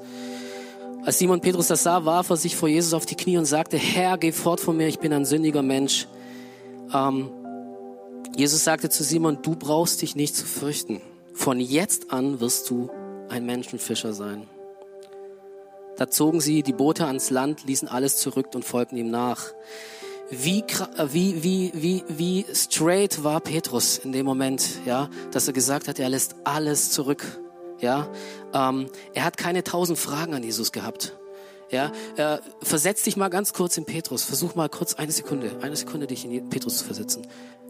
Als 1.04 1.18
Simon 1.18 1.40
Petrus 1.40 1.68
das 1.68 1.84
sah, 1.84 2.04
warf 2.04 2.30
er 2.30 2.36
sich 2.36 2.56
vor 2.56 2.68
Jesus 2.68 2.92
auf 2.92 3.06
die 3.06 3.14
Knie 3.14 3.38
und 3.38 3.44
sagte, 3.44 3.76
Herr, 3.76 4.18
geh 4.18 4.32
fort 4.32 4.58
von 4.60 4.76
mir, 4.76 4.88
ich 4.88 4.98
bin 4.98 5.12
ein 5.12 5.24
sündiger 5.24 5.62
Mensch. 5.62 6.08
Ähm, 6.92 7.30
Jesus 8.36 8.64
sagte 8.64 8.90
zu 8.90 9.04
Simon, 9.04 9.38
du 9.40 9.54
brauchst 9.54 10.02
dich 10.02 10.16
nicht 10.16 10.34
zu 10.34 10.44
fürchten. 10.44 11.00
Von 11.32 11.60
jetzt 11.60 12.10
an 12.10 12.40
wirst 12.40 12.68
du 12.70 12.90
ein 13.28 13.46
Menschenfischer 13.46 14.12
sein. 14.12 14.48
Da 15.96 16.10
zogen 16.10 16.40
sie 16.40 16.62
die 16.62 16.72
Boote 16.72 17.06
ans 17.06 17.30
Land, 17.30 17.64
ließen 17.64 17.88
alles 17.88 18.16
zurück 18.16 18.48
und 18.54 18.64
folgten 18.64 18.96
ihm 18.96 19.10
nach 19.10 19.52
wie, 20.30 20.64
wie, 21.12 21.42
wie, 21.42 21.72
wie, 21.74 22.04
wie 22.08 22.46
straight 22.52 23.22
war 23.22 23.40
Petrus 23.40 23.98
in 23.98 24.12
dem 24.12 24.26
Moment, 24.26 24.80
ja, 24.84 25.08
dass 25.30 25.46
er 25.46 25.52
gesagt 25.52 25.88
hat, 25.88 25.98
er 25.98 26.08
lässt 26.08 26.34
alles 26.44 26.90
zurück, 26.90 27.40
ja. 27.80 28.08
Ähm, 28.52 28.88
er 29.14 29.24
hat 29.24 29.36
keine 29.36 29.62
tausend 29.62 29.98
Fragen 29.98 30.34
an 30.34 30.42
Jesus 30.42 30.72
gehabt. 30.72 31.16
Ja, 31.70 31.90
äh, 32.16 32.38
versetz 32.62 33.02
dich 33.02 33.16
mal 33.16 33.28
ganz 33.28 33.52
kurz 33.52 33.76
in 33.76 33.84
Petrus. 33.84 34.22
Versuch 34.22 34.54
mal 34.54 34.68
kurz 34.68 34.94
eine 34.94 35.10
Sekunde, 35.10 35.50
eine 35.62 35.74
Sekunde 35.74 36.06
dich 36.06 36.24
in 36.24 36.48
Petrus 36.48 36.78
zu 36.78 36.84
versetzen. 36.84 37.26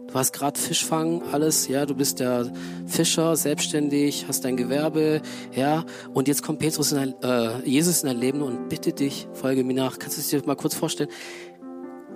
Du 0.07 0.13
hast 0.13 0.31
gerade 0.31 0.57
Fischfang, 0.57 1.21
alles, 1.33 1.67
ja, 1.67 1.85
du 1.85 1.93
bist 1.93 2.21
der 2.21 2.49
Fischer, 2.85 3.35
selbstständig, 3.35 4.25
hast 4.27 4.45
dein 4.45 4.55
Gewerbe, 4.55 5.21
ja, 5.53 5.83
und 6.13 6.29
jetzt 6.29 6.43
kommt 6.43 6.59
Petrus 6.59 6.93
in 6.93 6.97
dein, 6.97 7.23
äh, 7.23 7.67
Jesus 7.67 8.03
in 8.03 8.07
dein 8.07 8.17
Leben 8.17 8.41
und 8.41 8.69
bitte 8.69 8.93
dich, 8.93 9.27
folge 9.33 9.65
mir 9.65 9.73
nach. 9.73 9.99
Kannst 9.99 10.15
du 10.15 10.21
es 10.21 10.29
dir 10.29 10.41
mal 10.45 10.55
kurz 10.55 10.75
vorstellen? 10.75 11.09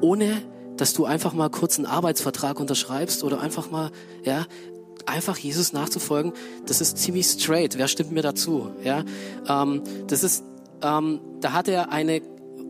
Ohne 0.01 0.41
dass 0.77 0.93
du 0.93 1.05
einfach 1.05 1.33
mal 1.33 1.49
kurz 1.49 1.77
einen 1.77 1.85
Arbeitsvertrag 1.85 2.59
unterschreibst 2.59 3.23
oder 3.23 3.39
einfach 3.39 3.69
mal, 3.69 3.91
ja, 4.23 4.45
einfach 5.05 5.37
Jesus 5.37 5.73
nachzufolgen, 5.73 6.33
das 6.65 6.81
ist 6.81 6.97
ziemlich 6.97 7.27
straight. 7.27 7.77
Wer 7.77 7.87
stimmt 7.87 8.11
mir 8.11 8.21
dazu? 8.21 8.71
Ja, 8.83 9.03
ähm, 9.47 9.83
das 10.07 10.23
ist, 10.23 10.43
ähm, 10.81 11.19
da 11.39 11.53
hat 11.53 11.67
er 11.67 11.91
eine 11.91 12.21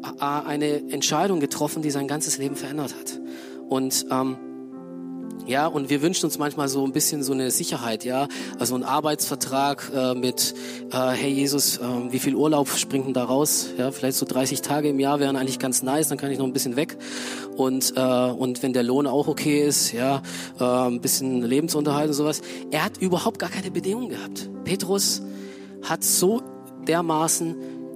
äh, 0.03 0.25
eine 0.25 0.91
Entscheidung 0.91 1.39
getroffen, 1.39 1.81
die 1.81 1.91
sein 1.91 2.07
ganzes 2.07 2.37
Leben 2.37 2.55
verändert 2.55 2.95
hat. 2.99 3.19
Und 3.69 4.05
ähm, 4.11 4.37
ja, 5.47 5.67
und 5.67 5.89
wir 5.89 6.01
wünschen 6.01 6.25
uns 6.25 6.37
manchmal 6.37 6.67
so 6.67 6.85
ein 6.85 6.91
bisschen 6.91 7.23
so 7.23 7.33
eine 7.33 7.51
Sicherheit, 7.51 8.03
ja, 8.05 8.27
also 8.59 8.75
ein 8.75 8.83
Arbeitsvertrag 8.83 9.91
äh, 9.93 10.15
mit, 10.15 10.53
äh, 10.91 11.09
hey 11.11 11.31
Jesus, 11.31 11.77
äh, 11.77 11.81
wie 12.09 12.19
viel 12.19 12.35
Urlaub 12.35 12.69
springt 12.69 13.07
denn 13.07 13.13
da 13.13 13.23
raus? 13.23 13.69
Ja, 13.77 13.91
vielleicht 13.91 14.17
so 14.17 14.25
30 14.25 14.61
Tage 14.61 14.89
im 14.89 14.99
Jahr 14.99 15.19
wären 15.19 15.35
eigentlich 15.35 15.59
ganz 15.59 15.83
nice, 15.83 16.09
dann 16.09 16.17
kann 16.17 16.31
ich 16.31 16.37
noch 16.37 16.45
ein 16.45 16.53
bisschen 16.53 16.75
weg. 16.75 16.97
Und 17.57 17.93
äh, 17.95 18.01
und 18.01 18.63
wenn 18.63 18.73
der 18.73 18.83
Lohn 18.83 19.07
auch 19.07 19.27
okay 19.27 19.65
ist, 19.65 19.91
ja, 19.91 20.21
äh, 20.59 20.63
ein 20.63 21.01
bisschen 21.01 21.41
Lebensunterhalt 21.41 22.09
und 22.09 22.13
sowas. 22.13 22.41
Er 22.71 22.85
hat 22.85 22.97
überhaupt 22.97 23.39
gar 23.39 23.49
keine 23.49 23.71
Bedingungen 23.71 24.09
gehabt. 24.09 24.49
Petrus 24.63 25.21
hat 25.83 26.03
so 26.03 26.41
dermaßen 26.87 27.55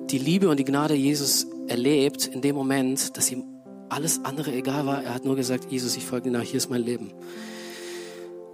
die 0.09 0.17
Liebe 0.17 0.49
und 0.49 0.57
die 0.57 0.65
Gnade 0.65 0.93
Jesus 0.93 1.47
erlebt 1.67 2.27
in 2.27 2.41
dem 2.41 2.55
Moment, 2.55 3.17
dass 3.17 3.31
ihm 3.31 3.54
alles 3.89 4.21
andere 4.23 4.51
egal 4.51 4.85
war. 4.85 5.03
Er 5.03 5.13
hat 5.13 5.25
nur 5.25 5.35
gesagt, 5.35 5.71
Jesus, 5.71 5.95
ich 5.95 6.05
folge 6.05 6.29
dir 6.29 6.37
nach, 6.37 6.43
hier 6.43 6.57
ist 6.57 6.69
mein 6.69 6.81
Leben. 6.81 7.13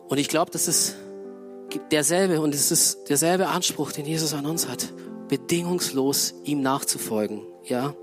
Und 0.07 0.17
ich 0.17 0.27
glaube, 0.27 0.51
das 0.51 0.67
ist 0.67 0.95
derselbe 1.91 2.41
und 2.41 2.53
es 2.53 2.71
ist 2.71 3.09
derselbe 3.09 3.47
Anspruch, 3.47 3.91
den 3.91 4.05
Jesus 4.05 4.33
an 4.33 4.45
uns 4.45 4.67
hat, 4.67 4.91
bedingungslos 5.29 6.33
ihm 6.43 6.61
nachzufolgen. 6.61 7.41
Ja. 7.65 7.95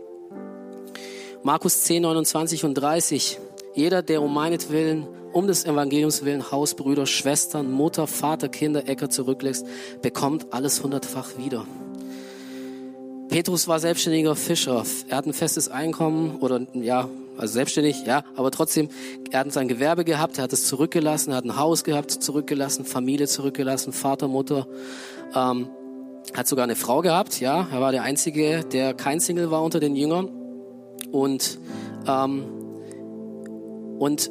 Markus 1.43 1.83
10, 1.83 2.03
29 2.03 2.65
und 2.65 2.75
30. 2.75 3.39
Jeder, 3.75 4.03
der 4.03 4.23
um 4.23 4.33
meinetwillen, 4.33 5.07
um 5.33 5.47
des 5.47 5.65
Evangeliums 5.65 6.25
willen 6.25 6.51
Haus, 6.51 6.75
Brüder, 6.75 7.07
Schwestern, 7.07 7.71
Mutter, 7.71 8.07
Vater, 8.07 8.49
Kinder, 8.49 8.89
Äcker 8.89 9.11
zurücklässt, 9.11 9.67
bekommt 10.03 10.53
alles 10.53 10.83
hundertfach 10.83 11.37
wieder. 11.37 11.67
Petrus 13.29 13.69
war 13.69 13.79
selbstständiger 13.79 14.35
Fischer. 14.35 14.85
Er 15.09 15.17
hat 15.19 15.27
ein 15.27 15.35
festes 15.35 15.69
Einkommen 15.69 16.37
oder 16.41 16.67
ja, 16.73 17.09
also 17.37 17.53
selbstständig, 17.53 18.05
ja, 18.07 18.25
aber 18.37 18.51
trotzdem, 18.51 18.89
er 19.31 19.41
hat 19.41 19.53
sein 19.53 19.69
Gewerbe 19.69 20.05
gehabt, 20.05 20.39
er 20.39 20.45
hat 20.45 20.53
es 20.53 20.67
zurückgelassen, 20.67 21.31
er 21.31 21.37
hat 21.37 21.45
ein 21.45 21.57
Haus 21.57 21.85
gehabt, 21.85 22.11
zurückgelassen, 22.11 22.85
Familie 22.85 23.29
zurückgelassen, 23.29 23.93
Vater, 23.93 24.29
Mutter, 24.29 24.67
ähm, 25.35 25.69
hat 26.35 26.49
sogar 26.49 26.65
eine 26.65 26.75
Frau 26.75 27.01
gehabt, 27.01 27.39
ja, 27.41 27.69
er 27.71 27.81
war 27.81 27.93
der 27.93 28.03
Einzige, 28.03 28.65
der 28.65 28.95
kein 28.95 29.21
Single 29.21 29.51
war 29.51 29.63
unter 29.63 29.79
den 29.79 29.95
Jüngern 29.95 30.29
und, 31.13 31.59
ähm, 32.07 32.45
und 33.99 34.31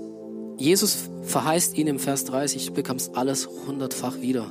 Jesus 0.57 1.09
verheißt 1.21 1.77
ihn 1.77 1.87
im 1.87 1.99
Vers 1.99 2.25
30, 2.25 2.67
du 2.67 2.73
bekommst 2.73 3.15
alles 3.15 3.47
hundertfach 3.67 4.19
wieder. 4.19 4.49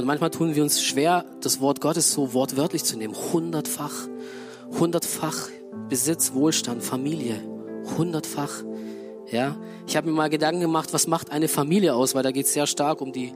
Und 0.00 0.06
manchmal 0.06 0.30
tun 0.30 0.54
wir 0.54 0.62
uns 0.62 0.82
schwer, 0.82 1.26
das 1.42 1.60
Wort 1.60 1.82
Gottes 1.82 2.10
so 2.10 2.32
wortwörtlich 2.32 2.84
zu 2.84 2.96
nehmen. 2.96 3.14
Hundertfach, 3.14 4.08
hundertfach 4.78 5.50
Besitz, 5.90 6.32
Wohlstand, 6.32 6.82
Familie, 6.82 7.36
hundertfach. 7.98 8.64
Ja, 9.30 9.56
ich 9.86 9.98
habe 9.98 10.08
mir 10.08 10.14
mal 10.14 10.30
Gedanken 10.30 10.62
gemacht, 10.62 10.94
was 10.94 11.06
macht 11.06 11.30
eine 11.30 11.48
Familie 11.48 11.94
aus, 11.94 12.14
weil 12.14 12.22
da 12.22 12.30
geht 12.30 12.46
es 12.46 12.54
sehr 12.54 12.66
stark 12.66 13.02
um 13.02 13.12
die 13.12 13.34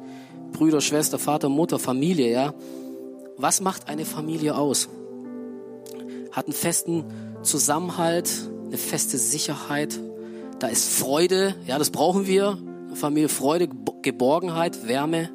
Brüder, 0.53 0.81
Schwester, 0.81 1.19
Vater, 1.19 1.51
Mutter, 1.51 1.79
Familie. 1.79 2.33
Ja, 2.33 2.55
was 3.37 3.61
macht 3.61 3.89
eine 3.89 4.07
Familie 4.07 4.57
aus? 4.57 4.89
Hat 6.33 6.47
einen 6.47 6.55
festen 6.55 7.05
Zusammenhalt, 7.43 8.31
eine 8.65 8.79
feste 8.79 9.19
Sicherheit. 9.19 10.01
Da 10.61 10.69
ist 10.69 10.89
Freude, 10.89 11.55
ja, 11.67 11.79
das 11.79 11.91
brauchen 11.91 12.27
wir. 12.27 12.57
Familie, 12.95 13.29
Freude, 13.29 13.69
Geborgenheit, 14.01 14.89
Wärme. 14.89 15.29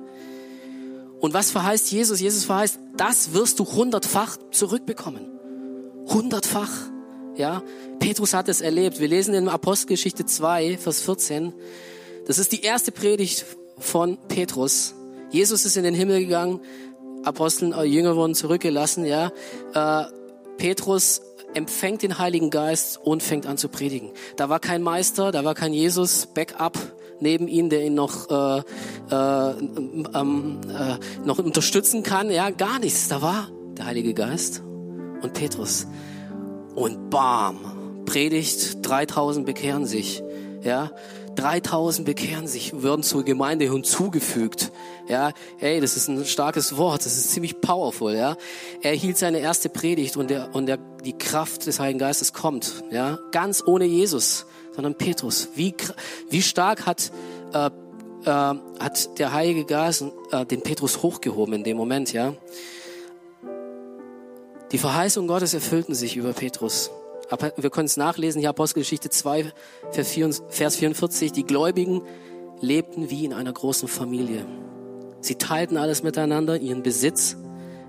Und 1.19 1.33
was 1.33 1.51
verheißt 1.51 1.91
Jesus? 1.91 2.19
Jesus 2.19 2.45
verheißt, 2.45 2.79
das 2.95 3.33
wirst 3.33 3.59
du 3.59 3.65
hundertfach 3.65 4.37
zurückbekommen. 4.51 5.27
Hundertfach. 6.07 6.71
Ja, 7.35 7.63
Petrus 7.99 8.33
hat 8.33 8.49
es 8.49 8.61
erlebt. 8.61 8.99
Wir 8.99 9.07
lesen 9.07 9.33
in 9.33 9.47
Apostelgeschichte 9.47 10.25
2, 10.25 10.77
Vers 10.77 11.01
14. 11.01 11.53
Das 12.27 12.37
ist 12.37 12.51
die 12.51 12.61
erste 12.61 12.91
Predigt 12.91 13.45
von 13.77 14.17
Petrus. 14.27 14.95
Jesus 15.29 15.65
ist 15.65 15.77
in 15.77 15.83
den 15.83 15.93
Himmel 15.93 16.21
gegangen, 16.21 16.59
Aposteln, 17.23 17.73
äh, 17.73 17.83
Jünger 17.83 18.15
wurden 18.15 18.33
zurückgelassen, 18.35 19.05
ja. 19.05 19.31
Äh, 19.73 20.05
Petrus 20.57 21.21
empfängt 21.53 22.01
den 22.01 22.17
Heiligen 22.17 22.49
Geist 22.49 22.99
und 23.03 23.23
fängt 23.23 23.45
an 23.45 23.57
zu 23.57 23.69
predigen. 23.69 24.11
Da 24.35 24.49
war 24.49 24.59
kein 24.59 24.81
Meister, 24.81 25.31
da 25.31 25.43
war 25.43 25.55
kein 25.55 25.73
Jesus, 25.73 26.27
Backup 26.27 26.77
neben 27.19 27.47
ihm, 27.47 27.69
der 27.69 27.85
ihn 27.85 27.95
noch, 27.95 28.29
äh, 28.29 28.59
äh, 29.11 29.53
ähm, 30.13 30.61
äh, 30.69 31.25
noch 31.25 31.39
unterstützen 31.39 32.03
kann. 32.03 32.31
Ja, 32.31 32.49
gar 32.49 32.79
nichts. 32.79 33.07
Da 33.07 33.21
war 33.21 33.49
der 33.77 33.85
Heilige 33.85 34.13
Geist 34.13 34.61
und 35.21 35.33
Petrus. 35.33 35.87
Und 36.75 37.09
bam, 37.09 38.03
Predigt, 38.05 38.85
3000 38.87 39.45
bekehren 39.45 39.85
sich. 39.85 40.23
Ja, 40.63 40.91
3000 41.35 42.05
bekehren 42.05 42.47
sich, 42.47 42.83
werden 42.83 43.01
zur 43.01 43.23
Gemeinde 43.23 43.71
hinzugefügt. 43.71 44.71
Ja, 45.07 45.31
hey, 45.57 45.79
das 45.79 45.95
ist 45.95 46.09
ein 46.09 46.25
starkes 46.25 46.75
Wort, 46.75 47.05
das 47.05 47.17
ist 47.17 47.31
ziemlich 47.31 47.61
powerful, 47.61 48.13
ja. 48.13 48.35
Er 48.81 48.93
hielt 48.93 49.17
seine 49.17 49.39
erste 49.39 49.69
Predigt 49.69 50.17
und 50.17 50.29
der, 50.29 50.53
und 50.53 50.65
der, 50.65 50.77
die 51.05 51.17
Kraft 51.17 51.65
des 51.65 51.79
Heiligen 51.79 51.99
Geistes 51.99 52.33
kommt, 52.33 52.83
ja. 52.91 53.17
Ganz 53.31 53.63
ohne 53.65 53.85
Jesus, 53.85 54.45
sondern 54.79 54.95
Petrus. 54.95 55.49
Wie, 55.55 55.75
wie 56.29 56.41
stark 56.41 56.85
hat, 56.85 57.11
äh, 57.53 57.65
äh, 57.67 57.69
hat 58.29 59.19
der 59.19 59.33
Heilige 59.33 59.65
Geist 59.65 60.05
äh, 60.31 60.45
den 60.45 60.61
Petrus 60.61 61.03
hochgehoben 61.03 61.53
in 61.53 61.63
dem 61.65 61.75
Moment, 61.75 62.13
ja. 62.13 62.33
Die 64.71 64.77
Verheißung 64.77 65.27
Gottes 65.27 65.53
erfüllten 65.53 65.95
sich 65.95 66.15
über 66.15 66.31
Petrus. 66.31 66.91
Wir 67.57 67.69
können 67.69 67.87
es 67.87 67.97
nachlesen, 67.97 68.39
hier 68.39 68.49
Apostelgeschichte 68.49 69.09
2, 69.09 69.51
Vers 69.91 70.75
44. 70.77 71.33
Die 71.33 71.43
Gläubigen 71.43 72.01
lebten 72.61 73.09
wie 73.09 73.25
in 73.25 73.33
einer 73.33 73.51
großen 73.51 73.89
Familie. 73.89 74.45
Sie 75.19 75.35
teilten 75.35 75.75
alles 75.75 76.03
miteinander, 76.03 76.57
ihren 76.57 76.83
Besitz. 76.83 77.35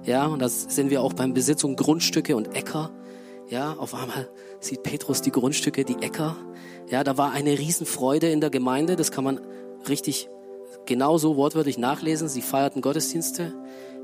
Ja, 0.05 0.27
und 0.27 0.41
das 0.41 0.63
sind 0.75 0.91
wir 0.91 1.03
auch 1.03 1.13
beim 1.13 1.35
Besitz 1.35 1.63
und 1.63 1.77
Grundstücke 1.77 2.35
und 2.35 2.57
Äcker. 2.57 2.91
Ja, 3.51 3.75
auf 3.75 3.95
einmal 3.95 4.31
sieht 4.61 4.83
Petrus 4.83 5.23
die 5.23 5.33
Grundstücke, 5.33 5.85
die 5.85 6.01
Äcker. 6.01 6.37
Ja, 6.89 7.05
da 7.05 7.19
war 7.19 7.33
eine 7.33 7.59
Riesenfreude 7.59 8.31
in 8.31 8.41
der 8.41 8.51
Gemeinde. 8.51 8.97
Das 8.97 9.11
kann 9.11 9.25
man 9.25 9.41
richtig 9.89 10.31
genauso 10.87 11.37
wortwörtlich 11.37 11.77
nachlesen. 11.77 12.29
Sie 12.29 12.43
feierten 12.43 12.81
Gottesdienste. 12.81 13.53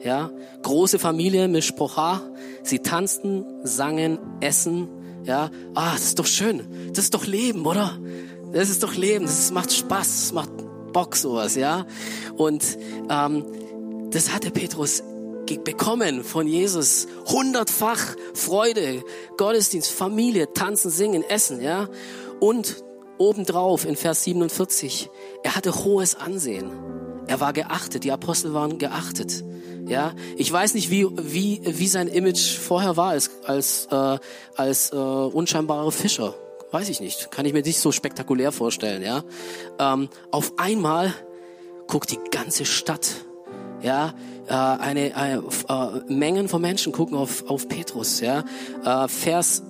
Ja, 0.02 0.30
große 0.62 0.98
Familie, 0.98 1.48
Mishpocha. 1.48 2.20
Sie 2.62 2.80
tanzten, 2.80 3.44
sangen, 3.64 4.18
essen 4.40 4.88
ja, 5.26 5.50
ah, 5.74 5.92
das 5.92 6.04
ist 6.04 6.18
doch 6.20 6.26
schön. 6.26 6.62
Das 6.94 7.04
ist 7.04 7.14
doch 7.14 7.26
Leben, 7.26 7.66
oder? 7.66 7.98
Das 8.52 8.70
ist 8.70 8.82
doch 8.84 8.94
Leben. 8.94 9.26
Das 9.26 9.50
macht 9.50 9.72
Spaß. 9.72 10.20
Das 10.20 10.32
macht 10.32 10.50
Bock, 10.92 11.16
sowas, 11.16 11.56
ja. 11.56 11.84
Und 12.36 12.64
ähm, 13.10 13.44
das 14.10 14.32
hatte 14.32 14.52
Petrus 14.52 15.02
bekommen 15.46 16.24
von 16.24 16.46
Jesus. 16.46 17.06
Hundertfach 17.26 18.16
Freude, 18.34 19.02
Gottesdienst, 19.36 19.90
Familie, 19.90 20.52
tanzen, 20.52 20.90
singen, 20.90 21.22
essen, 21.22 21.60
ja. 21.62 21.88
Und 22.40 22.84
obendrauf 23.18 23.84
in 23.84 23.96
Vers 23.96 24.24
47, 24.24 25.08
er 25.42 25.56
hatte 25.56 25.84
hohes 25.84 26.14
Ansehen. 26.14 26.70
Er 27.26 27.40
war 27.40 27.52
geachtet. 27.52 28.04
Die 28.04 28.12
Apostel 28.12 28.52
waren 28.54 28.78
geachtet. 28.78 29.44
Ja, 29.86 30.14
ich 30.36 30.52
weiß 30.52 30.74
nicht, 30.74 30.90
wie 30.90 31.06
wie 31.16 31.60
wie 31.64 31.86
sein 31.86 32.08
Image 32.08 32.58
vorher 32.58 32.96
war 32.96 33.10
als 33.10 33.30
als 33.44 33.86
äh, 33.90 34.18
als 34.56 34.92
äh, 34.92 34.96
unscheinbarer 34.96 35.92
Fischer. 35.92 36.34
Weiß 36.72 36.88
ich 36.88 37.00
nicht. 37.00 37.30
Kann 37.30 37.46
ich 37.46 37.52
mir 37.52 37.62
nicht 37.62 37.78
so 37.78 37.92
spektakulär 37.92 38.50
vorstellen. 38.50 39.02
Ja, 39.02 39.22
ähm, 39.78 40.08
auf 40.32 40.54
einmal 40.56 41.14
guckt 41.86 42.10
die 42.10 42.18
ganze 42.30 42.64
Stadt. 42.64 43.08
Ja, 43.80 44.14
äh, 44.48 44.52
eine, 44.52 45.16
eine 45.16 45.42
äh, 45.68 46.12
Mengen 46.12 46.48
von 46.48 46.60
Menschen 46.60 46.92
gucken 46.92 47.16
auf 47.16 47.48
auf 47.48 47.68
Petrus. 47.68 48.20
Ja, 48.20 48.44
äh, 48.84 49.08
Vers 49.08 49.62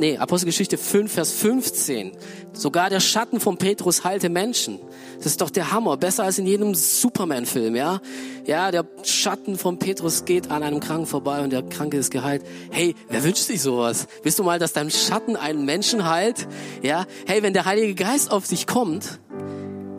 nee, 0.00 0.16
Apostelgeschichte 0.16 0.78
5, 0.78 1.12
Vers 1.12 1.32
15. 1.32 2.12
Sogar 2.52 2.90
der 2.90 3.00
Schatten 3.00 3.38
von 3.38 3.58
Petrus 3.58 4.02
heilte 4.02 4.28
Menschen. 4.28 4.80
Das 5.18 5.26
ist 5.26 5.40
doch 5.40 5.50
der 5.50 5.70
Hammer. 5.70 5.96
Besser 5.96 6.24
als 6.24 6.38
in 6.38 6.46
jedem 6.46 6.74
Superman-Film, 6.74 7.76
ja? 7.76 8.00
Ja, 8.46 8.70
der 8.70 8.86
Schatten 9.04 9.56
von 9.56 9.78
Petrus 9.78 10.24
geht 10.24 10.50
an 10.50 10.62
einem 10.62 10.80
Kranken 10.80 11.06
vorbei 11.06 11.42
und 11.42 11.50
der 11.50 11.62
Kranke 11.62 11.98
ist 11.98 12.10
geheilt. 12.10 12.42
Hey, 12.70 12.94
wer 13.08 13.22
wünscht 13.22 13.44
sich 13.44 13.62
sowas? 13.62 14.08
Willst 14.22 14.38
du 14.38 14.42
mal, 14.42 14.58
dass 14.58 14.72
dein 14.72 14.90
Schatten 14.90 15.36
einen 15.36 15.64
Menschen 15.64 16.08
heilt? 16.08 16.48
Ja? 16.82 17.06
Hey, 17.26 17.42
wenn 17.42 17.52
der 17.52 17.66
Heilige 17.66 17.94
Geist 17.94 18.32
auf 18.32 18.48
dich 18.48 18.66
kommt, 18.66 19.20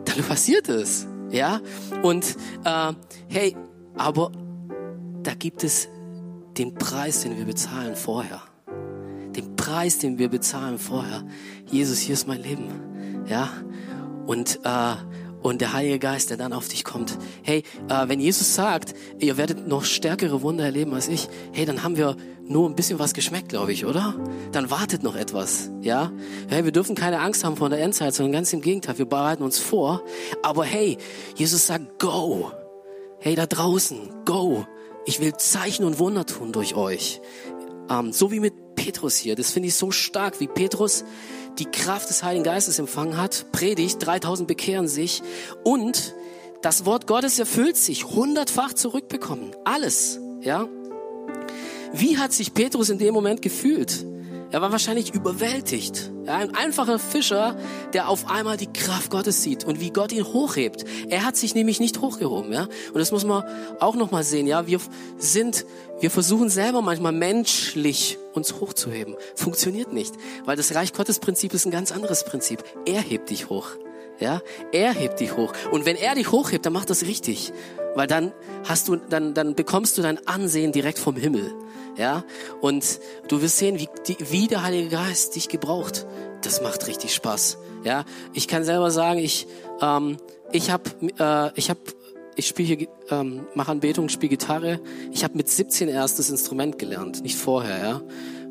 dann 0.04 0.24
passiert 0.24 0.68
es. 0.68 1.06
Ja? 1.30 1.60
Und, 2.02 2.36
äh, 2.64 2.92
hey, 3.28 3.56
aber 3.96 4.32
da 5.22 5.34
gibt 5.34 5.64
es 5.64 5.88
den 6.58 6.74
Preis, 6.74 7.22
den 7.22 7.36
wir 7.36 7.44
bezahlen 7.44 7.96
vorher. 7.96 8.42
Den 9.36 9.56
Preis, 9.56 9.98
den 9.98 10.18
wir 10.18 10.28
bezahlen 10.28 10.78
vorher. 10.78 11.24
Jesus, 11.70 11.98
hier 11.98 12.14
ist 12.14 12.28
mein 12.28 12.42
Leben. 12.42 12.68
Ja? 13.26 13.48
Und, 14.26 14.60
äh, 14.64 14.94
und 15.42 15.60
der 15.60 15.72
Heilige 15.72 15.98
Geist, 15.98 16.30
der 16.30 16.36
dann 16.36 16.52
auf 16.52 16.68
dich 16.68 16.84
kommt. 16.84 17.18
Hey, 17.42 17.64
äh, 17.88 18.08
wenn 18.08 18.20
Jesus 18.20 18.54
sagt, 18.54 18.94
ihr 19.18 19.36
werdet 19.36 19.66
noch 19.66 19.84
stärkere 19.84 20.42
Wunder 20.42 20.64
erleben 20.64 20.94
als 20.94 21.08
ich, 21.08 21.28
hey, 21.52 21.64
dann 21.64 21.82
haben 21.82 21.96
wir 21.96 22.16
nur 22.46 22.68
ein 22.68 22.74
bisschen 22.76 22.98
was 22.98 23.14
geschmeckt, 23.14 23.48
glaube 23.48 23.72
ich, 23.72 23.86
oder? 23.86 24.14
Dann 24.52 24.70
wartet 24.70 25.02
noch 25.02 25.16
etwas, 25.16 25.70
ja? 25.80 26.12
Hey, 26.48 26.64
wir 26.64 26.72
dürfen 26.72 26.94
keine 26.94 27.20
Angst 27.20 27.44
haben 27.44 27.56
vor 27.56 27.70
der 27.70 27.80
Endzeit, 27.80 28.14
sondern 28.14 28.32
ganz 28.32 28.52
im 28.52 28.60
Gegenteil, 28.60 28.98
wir 28.98 29.06
bereiten 29.06 29.42
uns 29.42 29.58
vor. 29.58 30.02
Aber 30.42 30.64
hey, 30.64 30.98
Jesus 31.36 31.66
sagt, 31.66 31.98
go. 31.98 32.52
Hey, 33.24 33.36
da 33.36 33.46
draußen, 33.46 34.24
go. 34.24 34.66
Ich 35.06 35.20
will 35.20 35.36
Zeichen 35.36 35.84
und 35.84 36.00
Wunder 36.00 36.26
tun 36.26 36.50
durch 36.50 36.74
euch. 36.74 37.20
Ähm, 37.88 38.12
so 38.12 38.32
wie 38.32 38.40
mit 38.40 38.74
Petrus 38.74 39.14
hier. 39.14 39.36
Das 39.36 39.52
finde 39.52 39.68
ich 39.68 39.76
so 39.76 39.92
stark, 39.92 40.40
wie 40.40 40.48
Petrus 40.48 41.04
die 41.56 41.66
Kraft 41.66 42.08
des 42.08 42.24
Heiligen 42.24 42.42
Geistes 42.42 42.80
empfangen 42.80 43.16
hat, 43.16 43.46
predigt, 43.52 44.04
3000 44.04 44.48
bekehren 44.48 44.88
sich 44.88 45.22
und 45.62 46.16
das 46.62 46.84
Wort 46.84 47.06
Gottes 47.06 47.38
erfüllt 47.38 47.76
sich, 47.76 48.06
hundertfach 48.06 48.72
zurückbekommen. 48.72 49.54
Alles, 49.64 50.18
ja. 50.40 50.68
Wie 51.92 52.18
hat 52.18 52.32
sich 52.32 52.54
Petrus 52.54 52.90
in 52.90 52.98
dem 52.98 53.14
Moment 53.14 53.40
gefühlt? 53.40 54.04
Er 54.52 54.60
war 54.60 54.70
wahrscheinlich 54.70 55.14
überwältigt. 55.14 56.12
Ein 56.26 56.54
einfacher 56.54 56.98
Fischer, 56.98 57.56
der 57.94 58.08
auf 58.08 58.28
einmal 58.30 58.58
die 58.58 58.70
Kraft 58.70 59.10
Gottes 59.10 59.42
sieht 59.42 59.64
und 59.64 59.80
wie 59.80 59.90
Gott 59.90 60.12
ihn 60.12 60.24
hochhebt. 60.24 60.84
Er 61.08 61.24
hat 61.24 61.36
sich 61.36 61.54
nämlich 61.54 61.80
nicht 61.80 62.02
hochgehoben, 62.02 62.52
ja. 62.52 62.64
Und 62.64 62.98
das 62.98 63.12
muss 63.12 63.24
man 63.24 63.44
auch 63.80 63.94
noch 63.94 64.10
mal 64.10 64.22
sehen, 64.22 64.46
ja. 64.46 64.66
Wir 64.66 64.78
sind, 65.16 65.64
wir 66.00 66.10
versuchen 66.10 66.50
selber 66.50 66.82
manchmal 66.82 67.12
menschlich 67.12 68.18
uns 68.34 68.60
hochzuheben. 68.60 69.16
Funktioniert 69.34 69.94
nicht, 69.94 70.14
weil 70.44 70.56
das 70.56 70.74
Reich 70.74 70.92
Gottes 70.92 71.18
Prinzip 71.18 71.54
ist 71.54 71.64
ein 71.64 71.72
ganz 71.72 71.90
anderes 71.90 72.22
Prinzip. 72.22 72.62
Er 72.84 73.00
hebt 73.00 73.30
dich 73.30 73.48
hoch. 73.48 73.68
Ja, 74.22 74.40
er 74.70 74.92
hebt 74.92 75.18
dich 75.18 75.36
hoch. 75.36 75.52
Und 75.72 75.84
wenn 75.84 75.96
er 75.96 76.14
dich 76.14 76.30
hochhebt, 76.30 76.64
dann 76.64 76.72
macht 76.72 76.90
das 76.90 77.02
richtig. 77.02 77.52
Weil 77.96 78.06
dann 78.06 78.32
hast 78.64 78.86
du, 78.86 78.96
dann, 78.96 79.34
dann 79.34 79.56
bekommst 79.56 79.98
du 79.98 80.02
dein 80.02 80.24
Ansehen 80.28 80.70
direkt 80.70 81.00
vom 81.00 81.16
Himmel. 81.16 81.52
Ja, 81.98 82.24
und 82.60 83.00
du 83.26 83.42
wirst 83.42 83.58
sehen, 83.58 83.80
wie, 83.80 83.88
die, 84.06 84.16
wie 84.30 84.46
der 84.46 84.62
Heilige 84.62 84.90
Geist 84.90 85.34
dich 85.34 85.48
gebraucht. 85.48 86.06
Das 86.42 86.62
macht 86.62 86.86
richtig 86.86 87.12
Spaß. 87.12 87.58
Ja, 87.84 88.04
ich 88.32 88.46
kann 88.46 88.64
selber 88.64 88.92
sagen, 88.92 89.18
ich, 89.18 89.48
ähm, 89.80 90.16
ich 90.52 90.70
habe, 90.70 90.84
äh, 91.18 91.50
ich 91.58 91.68
habe, 91.68 91.80
ich 92.36 92.46
spiele 92.46 92.86
ähm, 93.10 93.44
mache 93.54 93.72
Anbetung, 93.72 94.08
spiele 94.08 94.30
Gitarre. 94.30 94.80
Ich 95.10 95.24
habe 95.24 95.36
mit 95.36 95.48
17 95.48 95.88
erst 95.88 96.20
das 96.20 96.30
Instrument 96.30 96.78
gelernt, 96.78 97.22
nicht 97.22 97.36
vorher. 97.36 97.78
Ja, 97.78 98.02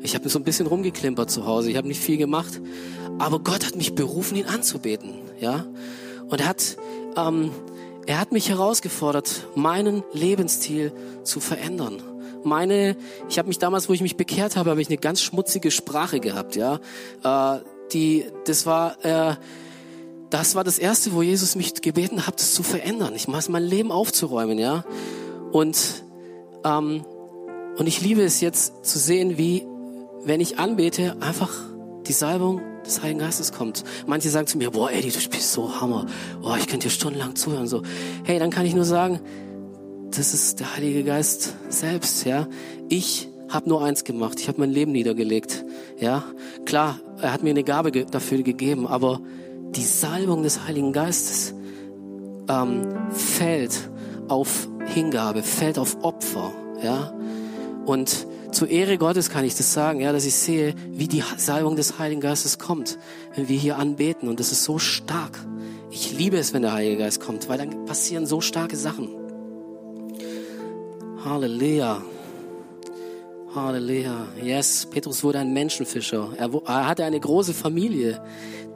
ich 0.02 0.14
habe 0.14 0.28
so 0.28 0.38
ein 0.38 0.44
bisschen 0.44 0.66
rumgeklimpert 0.66 1.30
zu 1.30 1.46
Hause. 1.46 1.70
Ich 1.70 1.76
habe 1.76 1.88
nicht 1.88 2.00
viel 2.00 2.18
gemacht, 2.18 2.60
aber 3.18 3.40
Gott 3.40 3.66
hat 3.66 3.74
mich 3.74 3.94
berufen, 3.94 4.36
ihn 4.36 4.46
anzubeten. 4.46 5.31
Ja. 5.42 5.66
Und 6.28 6.40
er 6.40 6.48
hat, 6.48 6.76
ähm, 7.16 7.50
er 8.06 8.18
hat 8.18 8.32
mich 8.32 8.48
herausgefordert, 8.48 9.46
meinen 9.54 10.02
Lebensstil 10.12 10.92
zu 11.24 11.40
verändern. 11.40 12.02
Meine, 12.44 12.96
ich 13.28 13.38
habe 13.38 13.48
mich 13.48 13.58
damals, 13.58 13.88
wo 13.88 13.92
ich 13.92 14.00
mich 14.00 14.16
bekehrt 14.16 14.56
habe, 14.56 14.70
habe 14.70 14.80
ich 14.80 14.88
eine 14.88 14.96
ganz 14.96 15.20
schmutzige 15.20 15.70
Sprache 15.70 16.18
gehabt, 16.18 16.56
ja. 16.56 16.80
Äh, 17.22 17.60
die, 17.92 18.24
das 18.46 18.64
war, 18.64 19.04
äh, 19.04 19.36
das 20.30 20.54
war 20.54 20.64
das 20.64 20.78
erste, 20.78 21.12
wo 21.12 21.20
Jesus 21.20 21.54
mich 21.56 21.74
gebeten 21.82 22.26
hat, 22.26 22.40
das 22.40 22.54
zu 22.54 22.62
verändern. 22.62 23.14
Ich 23.14 23.28
mache 23.28 23.52
mein 23.52 23.64
Leben 23.64 23.92
aufzuräumen, 23.92 24.58
ja. 24.58 24.84
Und 25.52 25.76
ähm, 26.64 27.04
und 27.76 27.86
ich 27.86 28.00
liebe 28.00 28.22
es 28.22 28.40
jetzt 28.40 28.84
zu 28.84 28.98
sehen, 28.98 29.38
wie, 29.38 29.66
wenn 30.24 30.40
ich 30.40 30.58
anbete, 30.58 31.16
einfach 31.20 31.50
die 32.06 32.12
Salbung 32.12 32.60
des 32.86 33.02
Heiligen 33.02 33.20
Geistes 33.20 33.52
kommt. 33.52 33.84
Manche 34.06 34.28
sagen 34.28 34.46
zu 34.46 34.58
mir, 34.58 34.70
boah, 34.70 34.90
Eddie, 34.90 35.10
du 35.10 35.20
spielst 35.20 35.52
so 35.52 35.80
Hammer. 35.80 36.06
Boah, 36.40 36.56
ich 36.56 36.66
könnte 36.66 36.88
dir 36.88 36.90
stundenlang 36.90 37.36
zuhören. 37.36 37.66
So, 37.66 37.82
hey, 38.24 38.38
dann 38.38 38.50
kann 38.50 38.66
ich 38.66 38.74
nur 38.74 38.84
sagen, 38.84 39.20
das 40.10 40.34
ist 40.34 40.60
der 40.60 40.76
Heilige 40.76 41.04
Geist 41.04 41.54
selbst, 41.68 42.24
ja. 42.26 42.46
Ich 42.88 43.28
habe 43.48 43.68
nur 43.68 43.82
eins 43.84 44.04
gemacht. 44.04 44.40
Ich 44.40 44.48
habe 44.48 44.60
mein 44.60 44.70
Leben 44.70 44.92
niedergelegt, 44.92 45.64
ja. 45.98 46.24
Klar, 46.64 46.98
er 47.20 47.32
hat 47.32 47.42
mir 47.42 47.50
eine 47.50 47.64
Gabe 47.64 47.92
dafür 47.92 48.42
gegeben, 48.42 48.86
aber 48.86 49.20
die 49.70 49.84
Salbung 49.84 50.42
des 50.42 50.66
Heiligen 50.66 50.92
Geistes 50.92 51.54
ähm, 52.48 52.82
fällt 53.10 53.90
auf 54.28 54.68
Hingabe, 54.86 55.42
fällt 55.42 55.78
auf 55.78 56.02
Opfer, 56.02 56.52
ja. 56.82 57.12
Und 57.86 58.26
zur 58.52 58.68
Ehre 58.68 58.98
Gottes 58.98 59.30
kann 59.30 59.44
ich 59.44 59.54
das 59.54 59.72
sagen, 59.72 60.00
ja, 60.00 60.12
dass 60.12 60.24
ich 60.24 60.34
sehe, 60.34 60.74
wie 60.90 61.08
die 61.08 61.24
Salbung 61.36 61.76
des 61.76 61.98
Heiligen 61.98 62.20
Geistes 62.20 62.58
kommt, 62.58 62.98
wenn 63.34 63.48
wir 63.48 63.58
hier 63.58 63.78
anbeten. 63.78 64.28
Und 64.28 64.40
das 64.40 64.52
ist 64.52 64.64
so 64.64 64.78
stark. 64.78 65.38
Ich 65.90 66.16
liebe 66.16 66.38
es, 66.38 66.54
wenn 66.54 66.62
der 66.62 66.72
Heilige 66.72 66.98
Geist 66.98 67.20
kommt, 67.20 67.48
weil 67.48 67.58
dann 67.58 67.84
passieren 67.86 68.26
so 68.26 68.40
starke 68.40 68.76
Sachen. 68.76 69.08
Halleluja. 71.24 72.02
Halleluja. 73.54 74.28
Yes, 74.42 74.86
Petrus 74.86 75.22
wurde 75.22 75.38
ein 75.38 75.52
Menschenfischer. 75.52 76.30
Er, 76.38 76.86
hatte 76.86 77.04
eine 77.04 77.20
große 77.20 77.52
Familie. 77.52 78.22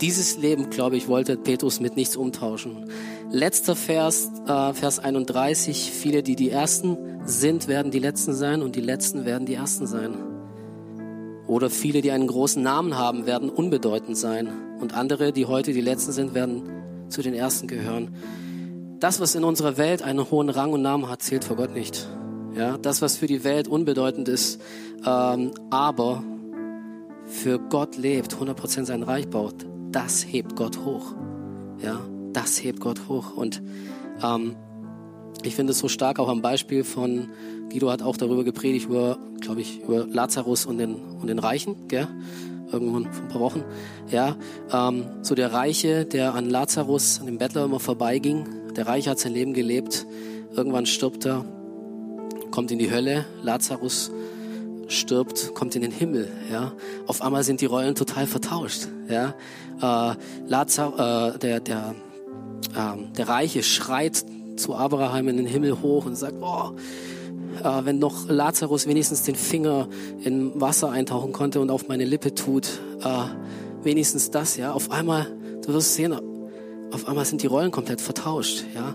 Dieses 0.02 0.36
Leben, 0.36 0.68
glaube 0.68 0.98
ich, 0.98 1.08
wollte 1.08 1.38
Petrus 1.38 1.80
mit 1.80 1.96
nichts 1.96 2.14
umtauschen. 2.14 2.90
Letzter 3.30 3.74
Vers, 3.74 4.30
äh, 4.46 4.74
Vers 4.74 4.98
31. 4.98 5.90
Viele, 5.92 6.22
die 6.22 6.36
die 6.36 6.50
Ersten 6.50 6.98
sind, 7.24 7.68
werden 7.68 7.90
die 7.90 7.98
Letzten 7.98 8.34
sein 8.34 8.60
und 8.60 8.76
die 8.76 8.82
Letzten 8.82 9.24
werden 9.24 9.46
die 9.46 9.54
Ersten 9.54 9.86
sein. 9.86 10.14
Oder 11.46 11.70
viele, 11.70 12.02
die 12.02 12.10
einen 12.10 12.26
großen 12.26 12.62
Namen 12.62 12.98
haben, 12.98 13.24
werden 13.24 13.48
unbedeutend 13.48 14.18
sein. 14.18 14.50
Und 14.78 14.94
andere, 14.94 15.32
die 15.32 15.46
heute 15.46 15.72
die 15.72 15.80
Letzten 15.80 16.12
sind, 16.12 16.34
werden 16.34 16.64
zu 17.08 17.22
den 17.22 17.32
Ersten 17.32 17.66
gehören. 17.66 18.14
Das, 19.00 19.20
was 19.20 19.34
in 19.34 19.44
unserer 19.44 19.78
Welt 19.78 20.02
einen 20.02 20.30
hohen 20.30 20.50
Rang 20.50 20.72
und 20.72 20.82
Namen 20.82 21.08
hat, 21.08 21.22
zählt 21.22 21.44
vor 21.44 21.56
Gott 21.56 21.72
nicht. 21.72 22.06
Ja, 22.56 22.78
das, 22.78 23.02
was 23.02 23.16
für 23.16 23.26
die 23.26 23.44
Welt 23.44 23.68
unbedeutend 23.68 24.28
ist, 24.28 24.60
ähm, 25.06 25.50
aber 25.70 26.24
für 27.26 27.58
Gott 27.58 27.96
lebt, 27.96 28.34
100% 28.34 28.84
sein 28.84 29.02
Reich 29.02 29.28
baut, 29.28 29.66
das 29.92 30.24
hebt 30.26 30.56
Gott 30.56 30.78
hoch. 30.84 31.14
Ja, 31.82 32.00
das 32.32 32.62
hebt 32.62 32.80
Gott 32.80 33.08
hoch. 33.08 33.36
Und 33.36 33.62
ähm, 34.22 34.56
ich 35.42 35.54
finde 35.54 35.72
es 35.72 35.78
so 35.78 35.88
stark 35.88 36.18
auch 36.18 36.28
am 36.28 36.40
Beispiel 36.40 36.82
von, 36.82 37.28
Guido 37.70 37.90
hat 37.90 38.02
auch 38.02 38.16
darüber 38.16 38.44
gepredigt, 38.44 38.86
über, 38.86 39.18
glaube 39.40 39.60
ich, 39.60 39.80
über 39.82 40.06
Lazarus 40.06 40.64
und 40.64 40.78
den, 40.78 40.94
und 40.94 41.26
den 41.26 41.38
Reichen, 41.38 41.88
gell? 41.88 42.08
irgendwann 42.72 43.12
vor 43.12 43.22
ein 43.22 43.28
paar 43.28 43.40
Wochen. 43.40 43.64
Ja, 44.10 44.36
ähm, 44.72 45.04
so 45.22 45.34
der 45.34 45.52
Reiche, 45.52 46.04
der 46.04 46.34
an 46.34 46.48
Lazarus, 46.50 47.20
an 47.20 47.26
dem 47.26 47.38
Bettler 47.38 47.64
immer 47.64 47.80
vorbeiging. 47.80 48.72
Der 48.74 48.86
Reiche 48.86 49.10
hat 49.10 49.18
sein 49.18 49.32
Leben 49.32 49.52
gelebt. 49.52 50.06
Irgendwann 50.54 50.86
stirbt 50.86 51.26
er 51.26 51.44
kommt 52.56 52.70
in 52.70 52.78
die 52.78 52.90
Hölle, 52.90 53.26
Lazarus 53.42 54.10
stirbt, 54.88 55.52
kommt 55.52 55.76
in 55.76 55.82
den 55.82 55.90
Himmel. 55.90 56.26
Ja, 56.50 56.72
auf 57.06 57.20
einmal 57.20 57.44
sind 57.44 57.60
die 57.60 57.66
Rollen 57.66 57.94
total 57.94 58.26
vertauscht. 58.26 58.88
Ja, 59.10 59.34
äh, 59.82 60.16
Lazar, 60.48 61.34
äh, 61.34 61.38
der 61.38 61.60
der 61.60 61.94
äh, 62.74 63.12
der 63.14 63.28
Reiche 63.28 63.62
schreit 63.62 64.24
zu 64.56 64.74
Abraham 64.74 65.28
in 65.28 65.36
den 65.36 65.44
Himmel 65.44 65.82
hoch 65.82 66.06
und 66.06 66.16
sagt, 66.16 66.36
oh, 66.40 66.70
äh, 67.62 67.84
wenn 67.84 67.98
noch 67.98 68.26
Lazarus 68.26 68.86
wenigstens 68.86 69.22
den 69.22 69.34
Finger 69.34 69.86
in 70.24 70.58
Wasser 70.58 70.90
eintauchen 70.90 71.32
konnte 71.32 71.60
und 71.60 71.68
auf 71.68 71.88
meine 71.88 72.06
Lippe 72.06 72.34
tut, 72.34 72.80
äh, 73.04 73.84
wenigstens 73.84 74.30
das. 74.30 74.56
Ja, 74.56 74.72
auf 74.72 74.90
einmal, 74.90 75.26
du 75.66 75.74
wirst 75.74 75.94
sehen, 75.94 76.18
auf 76.90 77.06
einmal 77.06 77.26
sind 77.26 77.42
die 77.42 77.48
Rollen 77.48 77.70
komplett 77.70 78.00
vertauscht. 78.00 78.64
Ja, 78.74 78.94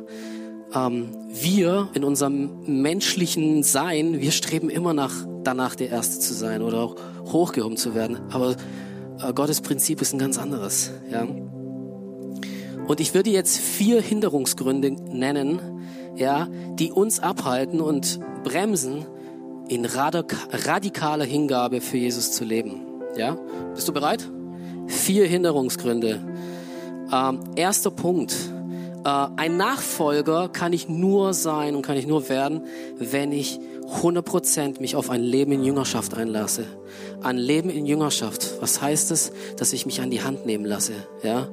ähm, 0.73 1.09
wir 1.29 1.89
in 1.93 2.03
unserem 2.03 2.81
menschlichen 2.81 3.63
Sein, 3.63 4.19
wir 4.19 4.31
streben 4.31 4.69
immer 4.69 4.93
nach, 4.93 5.13
danach 5.43 5.75
der 5.75 5.89
Erste 5.89 6.19
zu 6.19 6.33
sein 6.33 6.61
oder 6.61 6.79
auch 6.79 6.95
hochgehoben 7.25 7.77
zu 7.77 7.95
werden. 7.95 8.19
Aber 8.31 8.55
äh, 9.21 9.33
Gottes 9.33 9.61
Prinzip 9.61 10.01
ist 10.01 10.13
ein 10.13 10.19
ganz 10.19 10.37
anderes. 10.37 10.91
Ja? 11.11 11.27
Und 12.87 12.99
ich 12.99 13.13
würde 13.13 13.29
jetzt 13.29 13.57
vier 13.57 14.01
Hinderungsgründe 14.01 14.91
nennen, 14.91 15.59
ja, 16.15 16.47
die 16.73 16.91
uns 16.91 17.19
abhalten 17.19 17.79
und 17.79 18.19
bremsen, 18.43 19.05
in 19.69 19.85
radikaler 19.85 21.23
Hingabe 21.23 21.79
für 21.79 21.97
Jesus 21.97 22.33
zu 22.33 22.43
leben. 22.43 22.81
Ja? 23.15 23.37
Bist 23.73 23.87
du 23.87 23.93
bereit? 23.93 24.29
Vier 24.87 25.25
Hinderungsgründe. 25.25 26.19
Ähm, 27.13 27.39
erster 27.55 27.91
Punkt 27.91 28.50
ein 29.03 29.57
Nachfolger 29.57 30.49
kann 30.49 30.73
ich 30.73 30.87
nur 30.89 31.33
sein 31.33 31.75
und 31.75 31.81
kann 31.81 31.97
ich 31.97 32.07
nur 32.07 32.29
werden, 32.29 32.65
wenn 32.97 33.31
ich 33.31 33.59
100% 34.01 34.79
mich 34.79 34.95
auf 34.95 35.09
ein 35.09 35.21
Leben 35.21 35.51
in 35.51 35.63
Jüngerschaft 35.63 36.13
einlasse. 36.13 36.65
Ein 37.21 37.37
Leben 37.37 37.69
in 37.69 37.85
Jüngerschaft. 37.85 38.61
Was 38.61 38.81
heißt 38.81 39.11
es? 39.11 39.31
Dass 39.57 39.73
ich 39.73 39.85
mich 39.85 40.01
an 40.01 40.09
die 40.11 40.23
Hand 40.23 40.45
nehmen 40.45 40.65
lasse. 40.65 40.93
Ja? 41.23 41.49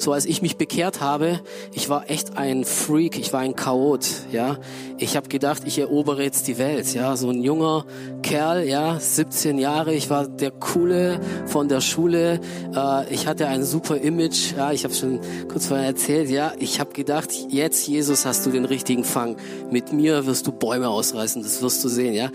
So 0.00 0.14
als 0.14 0.24
ich 0.24 0.40
mich 0.40 0.56
bekehrt 0.56 1.02
habe, 1.02 1.40
ich 1.74 1.90
war 1.90 2.08
echt 2.08 2.38
ein 2.38 2.64
Freak, 2.64 3.18
ich 3.18 3.34
war 3.34 3.40
ein 3.40 3.54
Chaot, 3.54 4.06
ja. 4.32 4.56
Ich 4.96 5.14
habe 5.14 5.28
gedacht, 5.28 5.62
ich 5.66 5.78
erobere 5.78 6.22
jetzt 6.22 6.48
die 6.48 6.56
Welt, 6.56 6.94
ja. 6.94 7.18
So 7.18 7.28
ein 7.28 7.42
junger 7.42 7.84
Kerl, 8.22 8.66
ja, 8.66 8.98
17 8.98 9.58
Jahre, 9.58 9.92
ich 9.92 10.08
war 10.08 10.26
der 10.26 10.52
coole 10.52 11.20
von 11.44 11.68
der 11.68 11.82
Schule. 11.82 12.40
Äh, 12.74 13.12
ich 13.12 13.26
hatte 13.26 13.46
ein 13.48 13.62
super 13.62 13.98
Image, 13.98 14.54
ja. 14.56 14.72
Ich 14.72 14.84
habe 14.84 14.94
schon 14.94 15.20
kurz 15.48 15.66
vorher 15.66 15.84
erzählt, 15.84 16.30
ja. 16.30 16.54
Ich 16.58 16.80
habe 16.80 16.94
gedacht, 16.94 17.28
jetzt 17.50 17.86
Jesus 17.86 18.24
hast 18.24 18.46
du 18.46 18.50
den 18.50 18.64
richtigen 18.64 19.04
Fang. 19.04 19.36
Mit 19.70 19.92
mir 19.92 20.24
wirst 20.24 20.46
du 20.46 20.52
Bäume 20.52 20.88
ausreißen, 20.88 21.42
das 21.42 21.60
wirst 21.60 21.84
du 21.84 21.90
sehen, 21.90 22.14
ja. 22.14 22.30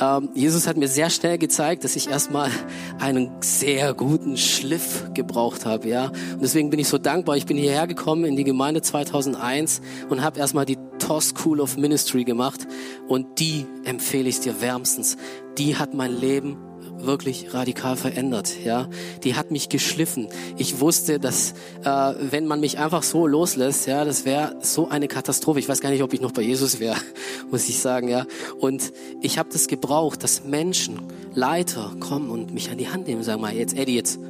Ähm, 0.00 0.30
Jesus 0.32 0.66
hat 0.66 0.78
mir 0.78 0.88
sehr 0.88 1.10
schnell 1.10 1.36
gezeigt, 1.36 1.84
dass 1.84 1.96
ich 1.96 2.08
erstmal 2.08 2.50
einen 2.98 3.30
sehr 3.42 3.92
guten 3.92 4.38
Schliff 4.38 5.04
gebraucht 5.12 5.66
habe, 5.66 5.86
ja. 5.86 6.06
Und 6.06 6.40
deswegen 6.40 6.70
bin 6.70 6.80
ich 6.80 6.88
so 6.88 6.96
dankbar 6.96 7.09
dankbar. 7.10 7.36
Ich 7.36 7.46
bin 7.46 7.56
hierher 7.56 7.88
gekommen 7.88 8.24
in 8.24 8.36
die 8.36 8.44
Gemeinde 8.44 8.82
2001 8.82 9.80
und 10.10 10.22
habe 10.22 10.38
erstmal 10.38 10.64
die 10.64 10.78
TOS 11.00 11.30
School 11.30 11.60
of 11.60 11.76
Ministry 11.76 12.22
gemacht 12.22 12.68
und 13.08 13.40
die 13.40 13.66
empfehle 13.84 14.28
ich 14.28 14.38
dir 14.38 14.60
wärmstens. 14.60 15.16
Die 15.58 15.76
hat 15.76 15.92
mein 15.92 16.16
Leben 16.16 16.56
wirklich 16.98 17.52
radikal 17.52 17.96
verändert. 17.96 18.52
Ja, 18.64 18.88
die 19.24 19.34
hat 19.34 19.50
mich 19.50 19.68
geschliffen. 19.68 20.28
Ich 20.56 20.78
wusste, 20.78 21.18
dass 21.18 21.54
äh, 21.82 22.14
wenn 22.20 22.46
man 22.46 22.60
mich 22.60 22.78
einfach 22.78 23.02
so 23.02 23.26
loslässt, 23.26 23.88
ja, 23.88 24.04
das 24.04 24.24
wäre 24.24 24.56
so 24.60 24.88
eine 24.88 25.08
Katastrophe. 25.08 25.58
Ich 25.58 25.68
weiß 25.68 25.80
gar 25.80 25.90
nicht, 25.90 26.04
ob 26.04 26.12
ich 26.12 26.20
noch 26.20 26.32
bei 26.32 26.42
Jesus 26.42 26.78
wäre, 26.78 26.96
muss 27.50 27.68
ich 27.68 27.80
sagen. 27.80 28.06
Ja, 28.06 28.24
und 28.60 28.92
ich 29.20 29.36
habe 29.36 29.48
das 29.52 29.66
gebraucht, 29.66 30.22
dass 30.22 30.44
Menschen, 30.44 31.00
Leiter 31.34 31.92
kommen 31.98 32.30
und 32.30 32.54
mich 32.54 32.70
an 32.70 32.78
die 32.78 32.88
Hand 32.88 33.08
nehmen, 33.08 33.24
sagen 33.24 33.40
mal, 33.40 33.54
jetzt 33.54 33.76
Eddie, 33.76 33.96
jetzt 33.96 34.20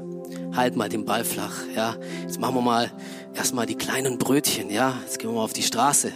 halt 0.54 0.76
mal 0.76 0.88
den 0.88 1.04
Ball 1.04 1.24
flach, 1.24 1.54
ja. 1.74 1.96
Jetzt 2.22 2.40
machen 2.40 2.54
wir 2.54 2.62
mal 2.62 2.90
erstmal 3.34 3.66
die 3.66 3.76
kleinen 3.76 4.18
Brötchen, 4.18 4.70
ja. 4.70 4.94
Jetzt 5.02 5.18
gehen 5.18 5.30
wir 5.30 5.36
mal 5.36 5.44
auf 5.44 5.52
die 5.52 5.62
Straße. 5.62 6.12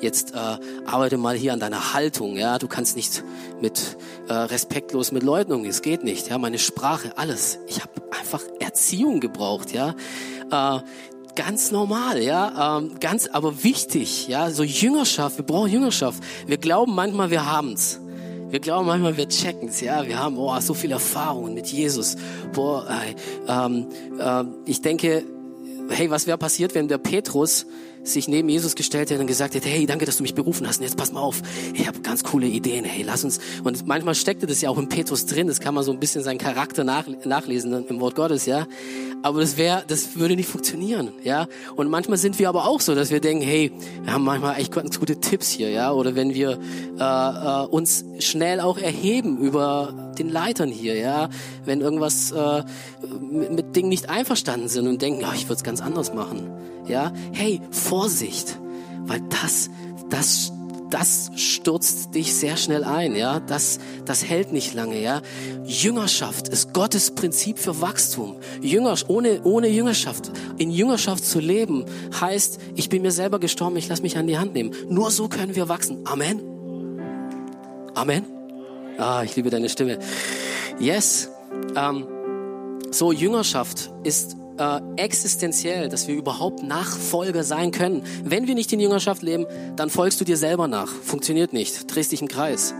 Jetzt 0.00 0.34
äh, 0.34 0.58
arbeite 0.86 1.16
mal 1.16 1.36
hier 1.36 1.52
an 1.52 1.60
deiner 1.60 1.94
Haltung, 1.94 2.36
ja. 2.36 2.58
Du 2.58 2.68
kannst 2.68 2.96
nicht 2.96 3.24
mit 3.60 3.96
äh, 4.28 4.32
respektlos 4.32 5.12
mit 5.12 5.22
Leuten 5.22 5.52
umgehen, 5.52 5.70
es 5.70 5.82
geht 5.82 6.04
nicht, 6.04 6.28
ja. 6.28 6.38
Meine 6.38 6.58
Sprache, 6.58 7.16
alles. 7.16 7.58
Ich 7.66 7.82
habe 7.82 7.92
einfach 8.18 8.42
Erziehung 8.60 9.20
gebraucht, 9.20 9.72
ja. 9.72 9.94
Äh, 10.50 10.80
ganz 11.36 11.70
normal, 11.70 12.20
ja, 12.22 12.78
ähm, 12.78 12.98
ganz, 12.98 13.28
aber 13.28 13.62
wichtig, 13.62 14.26
ja, 14.26 14.50
so 14.50 14.64
Jüngerschaft, 14.64 15.36
wir 15.36 15.44
brauchen 15.44 15.70
Jüngerschaft. 15.70 16.22
Wir 16.46 16.56
glauben 16.56 16.94
manchmal, 16.94 17.30
wir 17.30 17.46
haben's. 17.46 18.00
Wir 18.48 18.60
glauben 18.60 18.86
manchmal, 18.86 19.16
wir 19.16 19.28
checken's, 19.28 19.80
ja. 19.80 20.06
Wir 20.06 20.18
haben 20.18 20.38
oh, 20.38 20.58
so 20.60 20.74
viel 20.74 20.92
Erfahrungen 20.92 21.54
mit 21.54 21.66
Jesus. 21.66 22.16
Boah, 22.52 22.86
äh, 22.88 23.52
äh, 23.52 24.44
ich 24.66 24.82
denke, 24.82 25.24
hey, 25.88 26.10
was 26.10 26.26
wäre 26.26 26.38
passiert, 26.38 26.74
wenn 26.74 26.88
der 26.88 26.98
Petrus 26.98 27.66
sich 28.06 28.28
neben 28.28 28.48
Jesus 28.48 28.74
gestellt 28.74 29.10
hätte 29.10 29.20
und 29.20 29.26
gesagt 29.26 29.54
hätte, 29.54 29.68
hey, 29.68 29.86
danke, 29.86 30.06
dass 30.06 30.16
du 30.18 30.22
mich 30.22 30.34
berufen 30.34 30.66
hast. 30.66 30.78
Und 30.78 30.84
jetzt 30.84 30.96
pass 30.96 31.12
mal 31.12 31.20
auf, 31.20 31.42
ich 31.74 31.86
habe 31.86 32.00
ganz 32.00 32.24
coole 32.24 32.46
Ideen. 32.46 32.84
Hey, 32.84 33.02
lass 33.02 33.24
uns. 33.24 33.38
Und 33.64 33.86
manchmal 33.86 34.14
steckte 34.14 34.46
das 34.46 34.60
ja 34.60 34.70
auch 34.70 34.78
in 34.78 34.88
Petrus 34.88 35.26
drin. 35.26 35.46
Das 35.48 35.60
kann 35.60 35.74
man 35.74 35.84
so 35.84 35.92
ein 35.92 36.00
bisschen 36.00 36.22
seinen 36.22 36.38
Charakter 36.38 36.84
nach, 36.84 37.06
nachlesen 37.24 37.86
im 37.88 38.00
Wort 38.00 38.14
Gottes, 38.14 38.46
ja. 38.46 38.66
aber 39.22 39.40
das 39.40 39.56
wäre, 39.56 39.82
das 39.86 40.16
würde 40.16 40.36
nicht 40.36 40.48
funktionieren, 40.48 41.12
ja. 41.24 41.48
Und 41.74 41.88
manchmal 41.88 42.18
sind 42.18 42.38
wir 42.38 42.48
aber 42.48 42.66
auch 42.66 42.80
so, 42.80 42.94
dass 42.94 43.10
wir 43.10 43.20
denken, 43.20 43.44
hey, 43.44 43.72
wir 44.02 44.12
haben 44.12 44.24
manchmal 44.24 44.58
echt 44.60 44.72
ganz 44.72 45.00
gute 45.00 45.20
Tipps 45.20 45.50
hier, 45.50 45.70
ja. 45.70 45.92
Oder 45.92 46.14
wenn 46.14 46.34
wir 46.34 46.58
äh, 46.98 47.02
äh, 47.02 47.66
uns 47.66 48.04
schnell 48.20 48.60
auch 48.60 48.78
erheben 48.78 49.38
über 49.38 50.12
den 50.18 50.28
Leitern 50.28 50.70
hier, 50.70 50.96
ja. 50.96 51.28
Wenn 51.64 51.80
irgendwas 51.80 52.30
äh, 52.30 52.62
mit, 53.20 53.52
mit 53.52 53.76
Dingen 53.76 53.88
nicht 53.88 54.08
einverstanden 54.08 54.68
sind 54.68 54.86
und 54.86 55.02
denken, 55.02 55.20
ja, 55.20 55.32
ich 55.34 55.44
würde 55.44 55.54
es 55.54 55.64
ganz 55.64 55.80
anders 55.80 56.14
machen, 56.14 56.50
ja. 56.86 57.12
Hey, 57.32 57.60
Vorsicht, 57.96 58.58
weil 59.06 59.22
das, 59.30 59.70
das 60.10 60.52
das 60.90 61.30
stürzt 61.34 62.14
dich 62.14 62.34
sehr 62.34 62.56
schnell 62.58 62.84
ein, 62.84 63.16
ja. 63.16 63.40
Das, 63.40 63.80
das 64.04 64.22
hält 64.22 64.52
nicht 64.52 64.74
lange, 64.74 65.00
ja. 65.00 65.22
Jüngerschaft 65.64 66.46
ist 66.48 66.74
Gottes 66.74 67.12
Prinzip 67.12 67.58
für 67.58 67.80
Wachstum. 67.80 68.36
Jünger, 68.60 68.94
ohne, 69.08 69.42
ohne 69.42 69.68
Jüngerschaft, 69.68 70.30
in 70.58 70.70
Jüngerschaft 70.70 71.24
zu 71.24 71.40
leben, 71.40 71.86
heißt, 72.20 72.60
ich 72.76 72.88
bin 72.88 73.02
mir 73.02 73.10
selber 73.10 73.40
gestorben, 73.40 73.76
ich 73.76 73.88
lasse 73.88 74.02
mich 74.02 74.16
an 74.16 74.26
die 74.28 74.38
Hand 74.38 74.52
nehmen. 74.52 74.72
Nur 74.88 75.10
so 75.10 75.26
können 75.26 75.56
wir 75.56 75.68
wachsen. 75.68 76.06
Amen. 76.06 76.40
Amen. 77.94 78.26
Ah, 78.98 79.22
ich 79.24 79.34
liebe 79.34 79.48
deine 79.50 79.70
Stimme. 79.70 79.98
Yes. 80.78 81.30
Ähm, 81.74 82.06
so, 82.92 83.10
Jüngerschaft 83.10 83.90
ist 84.04 84.36
äh, 84.58 84.80
existenziell, 84.96 85.88
dass 85.88 86.08
wir 86.08 86.14
überhaupt 86.14 86.62
Nachfolger 86.62 87.44
sein 87.44 87.70
können. 87.70 88.02
Wenn 88.24 88.46
wir 88.46 88.54
nicht 88.54 88.72
in 88.72 88.80
Jüngerschaft 88.80 89.22
leben, 89.22 89.46
dann 89.76 89.90
folgst 89.90 90.20
du 90.20 90.24
dir 90.24 90.36
selber 90.36 90.68
nach. 90.68 90.88
Funktioniert 90.88 91.52
nicht. 91.52 91.94
Drehst 91.94 92.12
dich 92.12 92.22
im 92.22 92.28
Kreis. 92.28 92.74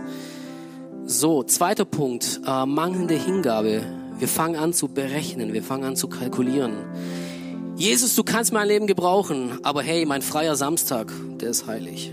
So, 1.05 1.43
zweiter 1.43 1.85
Punkt, 1.85 2.41
äh, 2.45 2.65
mangelnde 2.65 3.15
Hingabe. 3.15 3.81
Wir 4.19 4.27
fangen 4.27 4.55
an 4.55 4.73
zu 4.73 4.87
berechnen, 4.87 5.53
wir 5.53 5.63
fangen 5.63 5.83
an 5.83 5.95
zu 5.95 6.07
kalkulieren. 6.07 6.73
Jesus, 7.77 8.15
du 8.15 8.23
kannst 8.23 8.51
mein 8.51 8.67
Leben 8.67 8.87
gebrauchen, 8.87 9.59
aber 9.61 9.83
hey, 9.83 10.05
mein 10.05 10.23
freier 10.23 10.55
Samstag, 10.55 11.13
der 11.39 11.51
ist 11.51 11.67
heilig. 11.67 12.11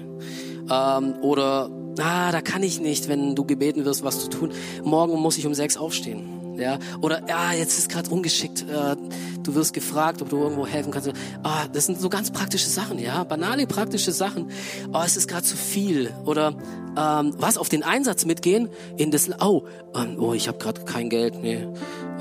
Ähm, 0.71 1.15
oder, 1.23 1.71
ah, 1.99 2.31
da 2.31 2.41
kann 2.43 2.63
ich 2.63 2.81
nicht, 2.81 3.09
wenn 3.09 3.35
du 3.35 3.45
gebeten 3.45 3.85
wirst, 3.85 4.05
was 4.05 4.21
zu 4.21 4.29
tun. 4.29 4.53
Morgen 4.85 5.19
muss 5.19 5.39
ich 5.39 5.47
um 5.47 5.55
sechs 5.55 5.77
aufstehen. 5.77 6.34
Ja, 6.57 6.79
oder 7.01 7.27
ja, 7.29 7.53
jetzt 7.53 7.79
ist 7.79 7.89
gerade 7.89 8.11
ungeschickt. 8.11 8.63
Äh, 8.63 8.97
du 9.43 9.55
wirst 9.55 9.75
gefragt, 9.75 10.23
ob 10.23 10.29
du 10.29 10.39
irgendwo 10.39 10.67
helfen 10.67 10.93
kannst. 10.93 11.11
Ah, 11.43 11.67
das 11.73 11.87
sind 11.87 12.01
so 12.01 12.09
ganz 12.09 12.31
praktische 12.31 12.69
Sachen, 12.69 12.99
ja, 12.99 13.25
banale 13.25 13.67
praktische 13.67 14.13
Sachen. 14.13 14.51
Oh, 14.93 15.03
es 15.05 15.17
ist 15.17 15.29
gerade 15.29 15.45
zu 15.45 15.57
viel. 15.57 16.13
Oder 16.25 16.55
ähm, 16.97 17.35
was 17.39 17.59
auf 17.59 17.69
den 17.69 17.83
Einsatz 17.83 18.25
mitgehen 18.25 18.69
in 18.97 19.11
das. 19.11 19.31
Oh, 19.41 19.63
ähm, 19.97 20.17
oh, 20.19 20.33
ich 20.33 20.49
habe 20.49 20.59
gerade 20.59 20.85
kein 20.85 21.09
Geld. 21.09 21.43
Nee. 21.43 21.67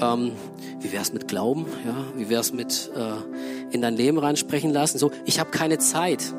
Ähm, 0.01 0.31
wie 0.79 0.91
wär's 0.91 1.13
mit 1.13 1.27
Glauben? 1.27 1.65
Ja, 1.85 1.95
wie 2.15 2.29
wär's 2.29 2.51
mit 2.51 2.91
äh, 2.95 3.73
in 3.73 3.81
dein 3.81 3.95
Leben 3.95 4.17
reinsprechen 4.17 4.71
lassen? 4.71 4.97
So, 4.97 5.11
ich 5.25 5.39
habe 5.39 5.51
keine 5.51 5.77
Zeit. 5.77 6.33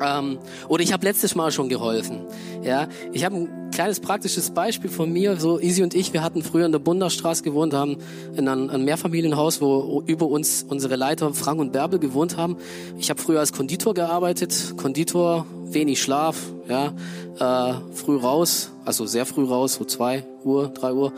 Ähm, 0.00 0.38
oder 0.68 0.82
ich 0.82 0.92
habe 0.92 1.04
letztes 1.04 1.34
Mal 1.34 1.52
schon 1.52 1.68
geholfen. 1.68 2.20
Ja, 2.62 2.88
ich 3.12 3.24
habe 3.24 3.36
ein 3.36 3.70
kleines 3.70 4.00
praktisches 4.00 4.50
Beispiel 4.50 4.90
von 4.90 5.12
mir. 5.12 5.36
So 5.36 5.60
Easy 5.60 5.82
und 5.82 5.94
ich, 5.94 6.12
wir 6.12 6.22
hatten 6.22 6.42
früher 6.42 6.66
in 6.66 6.72
der 6.72 6.78
Bunderstraße 6.78 7.42
gewohnt, 7.42 7.74
haben 7.74 7.98
in 8.36 8.48
einem, 8.48 8.70
einem 8.70 8.84
Mehrfamilienhaus, 8.84 9.60
wo 9.60 10.02
über 10.06 10.26
uns 10.26 10.64
unsere 10.68 10.96
Leiter 10.96 11.32
Frank 11.34 11.60
und 11.60 11.72
Bärbel 11.72 11.98
gewohnt 11.98 12.36
haben. 12.36 12.56
Ich 12.98 13.10
habe 13.10 13.20
früher 13.20 13.40
als 13.40 13.52
Konditor 13.52 13.94
gearbeitet. 13.94 14.74
Konditor, 14.76 15.46
wenig 15.64 16.02
Schlaf, 16.02 16.36
ja, 16.68 16.92
äh, 17.38 17.74
früh 17.94 18.16
raus, 18.16 18.72
also 18.84 19.06
sehr 19.06 19.26
früh 19.26 19.44
raus, 19.44 19.74
so 19.74 19.84
zwei 19.84 20.24
Uhr, 20.44 20.68
drei 20.68 20.92
Uhr. 20.92 21.12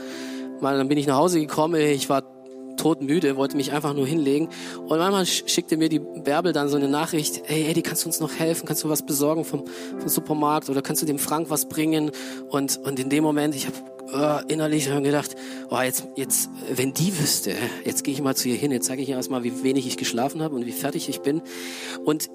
Mal, 0.61 0.77
dann 0.77 0.88
bin 0.88 0.99
ich 0.99 1.07
nach 1.07 1.16
Hause 1.16 1.40
gekommen. 1.40 1.81
Ich 1.81 2.09
war 2.09 2.23
todmüde, 2.77 3.37
wollte 3.37 3.57
mich 3.57 3.73
einfach 3.73 3.95
nur 3.95 4.07
hinlegen. 4.07 4.49
Und 4.79 4.99
manchmal 4.99 5.27
schickte 5.27 5.77
mir 5.77 5.89
die 5.89 5.99
Bärbel 5.99 6.53
dann 6.53 6.69
so 6.69 6.77
eine 6.77 6.89
Nachricht, 6.89 7.43
hey 7.47 7.67
Eddie, 7.69 7.83
kannst 7.83 8.05
du 8.05 8.09
uns 8.09 8.21
noch 8.21 8.33
helfen? 8.33 8.67
Kannst 8.67 8.85
du 8.85 8.89
was 8.89 9.05
besorgen 9.05 9.45
vom, 9.45 9.65
vom 9.99 10.09
Supermarkt? 10.09 10.69
Oder 10.71 10.83
kannst 10.83 11.03
du 11.03 11.07
dem 11.07 11.19
Frank 11.19 11.51
was 11.51 11.69
bringen? 11.69 12.11
Und, 12.49 12.79
und 12.79 12.99
in 12.99 13.09
dem 13.09 13.25
Moment, 13.25 13.55
ich 13.55 13.67
habe 13.67 13.77
äh, 14.13 14.53
innerlich 14.53 14.87
gedacht, 14.87 15.35
oh, 15.71 15.81
jetzt, 15.81 16.07
jetzt, 16.17 16.51
wenn 16.75 16.93
die 16.93 17.19
wüsste, 17.19 17.55
jetzt 17.85 18.05
gehe 18.05 18.15
ich 18.15 18.23
mal 18.23 18.37
zu 18.37 18.49
ihr 18.49 18.57
hin, 18.57 18.71
jetzt 18.71 18.87
zeige 18.87 19.03
ich 19.03 19.09
ihr 19.09 19.17
erstmal, 19.17 19.45
wie 19.45 19.63
wenig 19.63 19.87
ich 19.87 19.97
geschlafen 19.97 20.43
habe 20.43 20.55
und 20.55 20.67
wie 20.67 20.73
fertig 20.73 21.09
ich 21.09 21.21
bin. 21.21 21.43
Und 22.05 22.31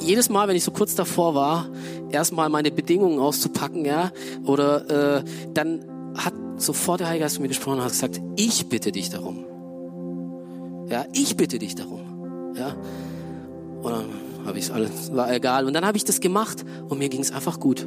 jedes 0.00 0.28
Mal, 0.28 0.48
wenn 0.48 0.56
ich 0.56 0.64
so 0.64 0.70
kurz 0.70 0.94
davor 0.94 1.34
war, 1.34 1.68
erstmal 2.10 2.48
meine 2.48 2.70
Bedingungen 2.70 3.18
auszupacken, 3.18 3.84
ja, 3.84 4.12
oder 4.44 5.18
äh, 5.18 5.24
dann 5.54 5.84
hat 6.16 6.34
sofort 6.56 7.00
der 7.00 7.08
Heilige 7.08 7.24
Geist 7.24 7.36
zu 7.36 7.42
mir 7.42 7.48
gesprochen 7.48 7.78
und 7.78 7.84
hat 7.84 7.92
gesagt, 7.92 8.20
ich 8.36 8.68
bitte 8.68 8.92
dich 8.92 9.10
darum. 9.10 9.47
Ja, 10.88 11.06
ich 11.12 11.36
bitte 11.36 11.58
dich 11.58 11.74
darum. 11.74 12.54
Ja. 12.56 12.74
Und 13.82 13.92
dann 13.92 14.06
habe 14.46 14.58
ich 14.58 14.64
es 14.64 14.70
alles, 14.70 15.14
war 15.14 15.32
egal. 15.32 15.66
Und 15.66 15.74
dann 15.74 15.84
habe 15.84 15.96
ich 15.96 16.04
das 16.04 16.20
gemacht 16.20 16.64
und 16.88 16.98
mir 16.98 17.08
ging 17.08 17.20
es 17.20 17.30
einfach 17.30 17.60
gut. 17.60 17.86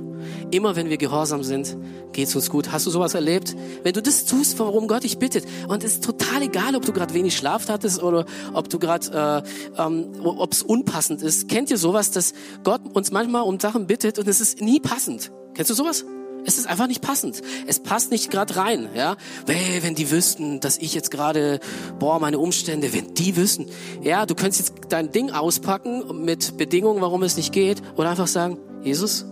Immer 0.51 0.75
wenn 0.75 0.89
wir 0.89 0.97
gehorsam 0.97 1.43
sind, 1.43 1.75
geht 2.13 2.27
es 2.27 2.35
uns 2.35 2.49
gut. 2.49 2.71
Hast 2.71 2.85
du 2.85 2.91
sowas 2.91 3.15
erlebt? 3.15 3.55
Wenn 3.83 3.93
du 3.93 4.01
das 4.01 4.25
tust, 4.25 4.59
warum 4.59 4.87
Gott 4.87 5.03
dich 5.03 5.17
bittet. 5.17 5.45
Und 5.67 5.83
es 5.83 5.93
ist 5.93 6.03
total 6.03 6.43
egal, 6.43 6.75
ob 6.75 6.85
du 6.85 6.93
gerade 6.93 7.13
wenig 7.13 7.35
Schlaf 7.35 7.67
hattest 7.67 8.03
oder 8.03 8.25
ob 8.53 8.69
du 8.69 8.77
gerade, 8.77 9.43
äh, 9.77 9.81
ähm, 9.81 10.11
ob 10.23 10.53
es 10.53 10.61
unpassend 10.61 11.23
ist. 11.23 11.49
Kennt 11.49 11.71
ihr 11.71 11.77
sowas, 11.77 12.11
dass 12.11 12.33
Gott 12.63 12.81
uns 12.93 13.11
manchmal 13.11 13.41
um 13.43 13.59
Sachen 13.59 13.87
bittet 13.87 14.19
und 14.19 14.27
es 14.27 14.39
ist 14.39 14.61
nie 14.61 14.79
passend? 14.79 15.31
Kennst 15.55 15.71
du 15.71 15.73
sowas? 15.73 16.05
Es 16.45 16.57
ist 16.57 16.67
einfach 16.67 16.87
nicht 16.87 17.01
passend. 17.01 17.41
Es 17.67 17.79
passt 17.79 18.11
nicht 18.11 18.31
gerade 18.31 18.55
rein, 18.55 18.89
ja. 18.95 19.15
Wenn 19.45 19.95
die 19.95 20.09
wüssten, 20.09 20.59
dass 20.59 20.77
ich 20.77 20.93
jetzt 20.93 21.11
gerade, 21.11 21.59
boah, 21.99 22.19
meine 22.19 22.39
Umstände, 22.39 22.93
wenn 22.93 23.13
die 23.13 23.35
wüssten, 23.35 23.67
ja, 24.01 24.25
du 24.25 24.35
könntest 24.35 24.69
jetzt 24.69 24.73
dein 24.89 25.11
Ding 25.11 25.31
auspacken 25.31 26.23
mit 26.23 26.57
Bedingungen, 26.57 27.01
warum 27.01 27.23
es 27.23 27.37
nicht 27.37 27.53
geht, 27.53 27.81
oder 27.95 28.09
einfach 28.09 28.27
sagen, 28.27 28.57
Jesus, 28.83 29.25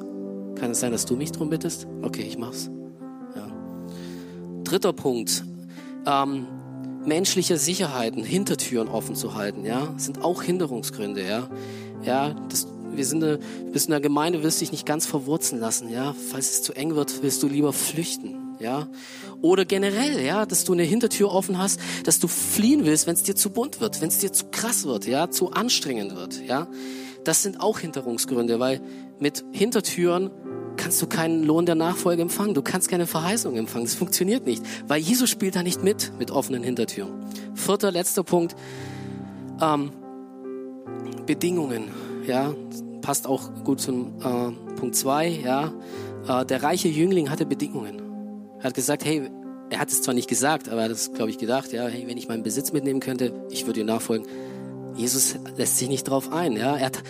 kann 0.56 0.72
es 0.72 0.80
sein, 0.80 0.92
dass 0.92 1.06
du 1.06 1.16
mich 1.16 1.32
drum 1.32 1.50
bittest? 1.50 1.88
Okay, 2.02 2.22
ich 2.22 2.38
mach's. 2.38 2.70
Ja. 3.36 3.48
Dritter 4.64 4.94
Punkt. 4.94 5.44
Ähm, 6.06 6.48
menschliche 7.06 7.58
Sicherheiten, 7.58 8.24
Hintertüren 8.24 8.88
offen 8.88 9.16
zu 9.16 9.36
halten, 9.36 9.66
ja, 9.66 9.94
sind 9.98 10.24
auch 10.24 10.44
Hinderungsgründe, 10.44 11.26
ja. 11.26 11.50
Ja, 12.04 12.36
das 12.50 12.68
wir 12.92 13.06
sind 13.06 13.24
eine, 13.24 13.40
bist 13.72 13.88
in 13.88 13.92
der 13.92 14.02
Gemeinde, 14.02 14.44
willst 14.44 14.62
dich 14.62 14.72
nicht 14.72 14.86
ganz 14.86 15.06
verwurzeln 15.06 15.60
lassen, 15.60 15.90
ja. 15.90 16.16
Falls 16.32 16.52
es 16.52 16.64
zu 16.64 16.74
eng 16.74 16.96
wird, 16.96 17.22
willst 17.22 17.42
du 17.44 17.48
lieber 17.48 17.74
flüchten, 17.74 18.56
ja. 18.60 18.88
Oder 19.42 19.66
generell, 19.66 20.24
ja, 20.24 20.46
dass 20.46 20.64
du 20.64 20.74
eine 20.74 20.84
Hintertür 20.84 21.32
offen 21.32 21.58
hast, 21.58 21.80
dass 22.04 22.20
du 22.20 22.28
fliehen 22.28 22.86
willst, 22.86 23.08
wenn 23.08 23.16
es 23.16 23.24
dir 23.24 23.36
zu 23.36 23.50
bunt 23.50 23.80
wird, 23.82 24.02
wenn 24.02 24.10
es 24.10 24.20
dir 24.20 24.32
zu 24.32 24.46
krass 24.52 24.86
wird, 24.86 25.08
ja, 25.08 25.30
zu 25.30 25.52
anstrengend 25.52 26.16
wird, 26.16 26.42
ja. 26.46 26.68
Das 27.24 27.44
sind 27.44 27.60
auch 27.62 27.80
Hinderungsgründe, 27.80 28.60
weil 28.60 28.82
mit 29.20 29.44
Hintertüren 29.52 30.32
kannst 30.78 31.02
du 31.02 31.08
keinen 31.08 31.44
Lohn 31.44 31.66
der 31.66 31.76
Nachfolge 31.76 32.22
empfangen. 32.22 32.54
Du 32.54 32.62
kannst 32.62 32.88
keine 32.88 33.06
Verheißung 33.06 33.58
empfangen. 33.58 33.86
Das 33.86 33.96
funktioniert 33.96 34.46
nicht, 34.46 34.64
weil 34.88 35.02
Jesus 35.02 35.30
spielt 35.30 35.56
da 35.56 35.62
nicht 35.62 35.84
mit, 35.84 36.14
mit 36.18 36.32
offenen 36.32 36.64
Hintertüren. 36.64 37.12
Vierter, 37.54 37.92
letzter 37.92 38.24
Punkt. 38.24 38.56
Ähm, 39.62 39.92
Bedingungen 41.26 41.90
ja, 42.30 42.54
passt 43.02 43.28
auch 43.28 43.50
gut 43.64 43.82
zum 43.82 44.20
äh, 44.20 44.76
Punkt 44.76 44.96
2, 44.96 45.28
ja. 45.28 45.74
Äh, 46.28 46.46
der 46.46 46.64
reiche 46.64 46.88
Jüngling 46.88 47.30
hatte 47.30 47.46
Bedingungen. 47.46 48.02
Er 48.60 48.66
hat 48.66 48.74
gesagt, 48.76 49.04
hey, 49.04 49.30
er 49.70 49.80
hat 49.80 49.90
es 49.90 50.02
zwar 50.02 50.14
nicht 50.14 50.30
gesagt, 50.30 50.70
aber 50.70 50.82
er 50.82 50.86
hat 50.86 50.92
es, 50.92 51.12
glaube 51.14 51.32
ich, 51.32 51.38
gedacht, 51.38 51.74
ja, 51.74 51.88
hey, 51.88 52.08
wenn 52.08 52.18
ich 52.18 52.28
meinen 52.28 52.44
Besitz 52.44 52.72
mitnehmen 52.72 53.00
könnte, 53.00 53.34
ich 53.50 53.66
würde 53.66 53.82
ihm 53.82 53.88
nachfolgen. 53.88 54.28
Jesus 54.96 55.36
lässt 55.56 55.78
sich 55.78 55.88
nicht 55.88 56.04
drauf 56.04 56.32
ein, 56.32 56.56
ja. 56.56 56.76
Er 56.76 56.88
hat, 56.88 57.04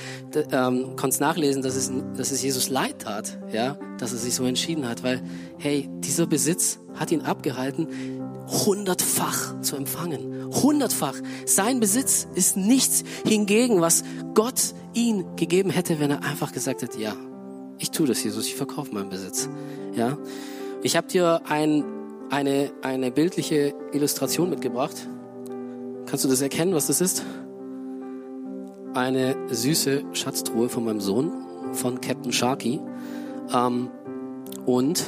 ähm, 0.52 0.96
konnte 0.96 1.10
es 1.10 1.20
nachlesen, 1.20 1.62
dass 1.64 1.76
es, 1.76 1.92
dass 2.16 2.32
es 2.32 2.42
Jesus 2.42 2.70
leid 2.70 3.00
tat, 3.00 3.38
ja, 3.52 3.78
dass 3.98 4.12
er 4.12 4.20
sich 4.20 4.36
so 4.36 4.46
entschieden 4.46 4.88
hat, 4.88 5.04
weil, 5.04 5.22
hey, 5.58 5.90
dieser 6.00 6.28
Besitz 6.28 6.80
hat 6.96 7.12
ihn 7.12 7.22
abgehalten, 7.22 7.88
hundertfach 8.50 9.62
zu 9.62 9.76
empfangen. 9.76 10.50
Hundertfach. 10.54 11.16
Sein 11.46 11.80
Besitz 11.80 12.28
ist 12.36 12.58
nichts 12.58 13.04
hingegen, 13.26 13.82
was 13.82 14.04
Gott 14.34 14.74
ihn 14.94 15.36
gegeben 15.36 15.70
hätte, 15.70 16.00
wenn 16.00 16.12
er 16.12 16.24
einfach 16.24 16.52
gesagt 16.52 16.82
hätte, 16.82 17.00
ja, 17.00 17.14
ich 17.78 17.92
tue 17.92 18.08
das, 18.08 18.24
Jesus, 18.24 18.48
ich 18.48 18.56
verkaufe 18.56 18.94
meinen 18.94 19.10
Besitz. 19.10 19.50
Ja, 19.94 20.18
ich 20.82 20.98
habe 20.98 21.08
dir 21.08 21.42
ein, 21.48 21.84
eine, 22.30 22.72
eine 22.82 23.12
bildliche 23.12 23.74
Illustration 23.94 24.50
mitgebracht. 24.50 24.96
Kannst 26.06 26.26
du 26.26 26.30
das 26.30 26.42
erkennen, 26.42 26.74
was 26.74 26.88
das 26.88 27.02
ist? 27.02 27.24
Eine 28.94 29.36
süße 29.50 30.04
Schatztruhe 30.14 30.70
von 30.70 30.84
meinem 30.84 31.00
Sohn, 31.00 31.32
von 31.74 32.02
Captain 32.02 32.32
Sharky. 32.32 32.82
Ähm, 33.54 33.90
und 34.66 35.04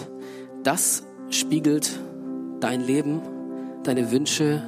das 0.64 1.04
spiegelt 1.30 2.00
dein 2.60 2.82
Leben, 2.82 3.22
deine 3.84 4.12
Wünsche, 4.12 4.62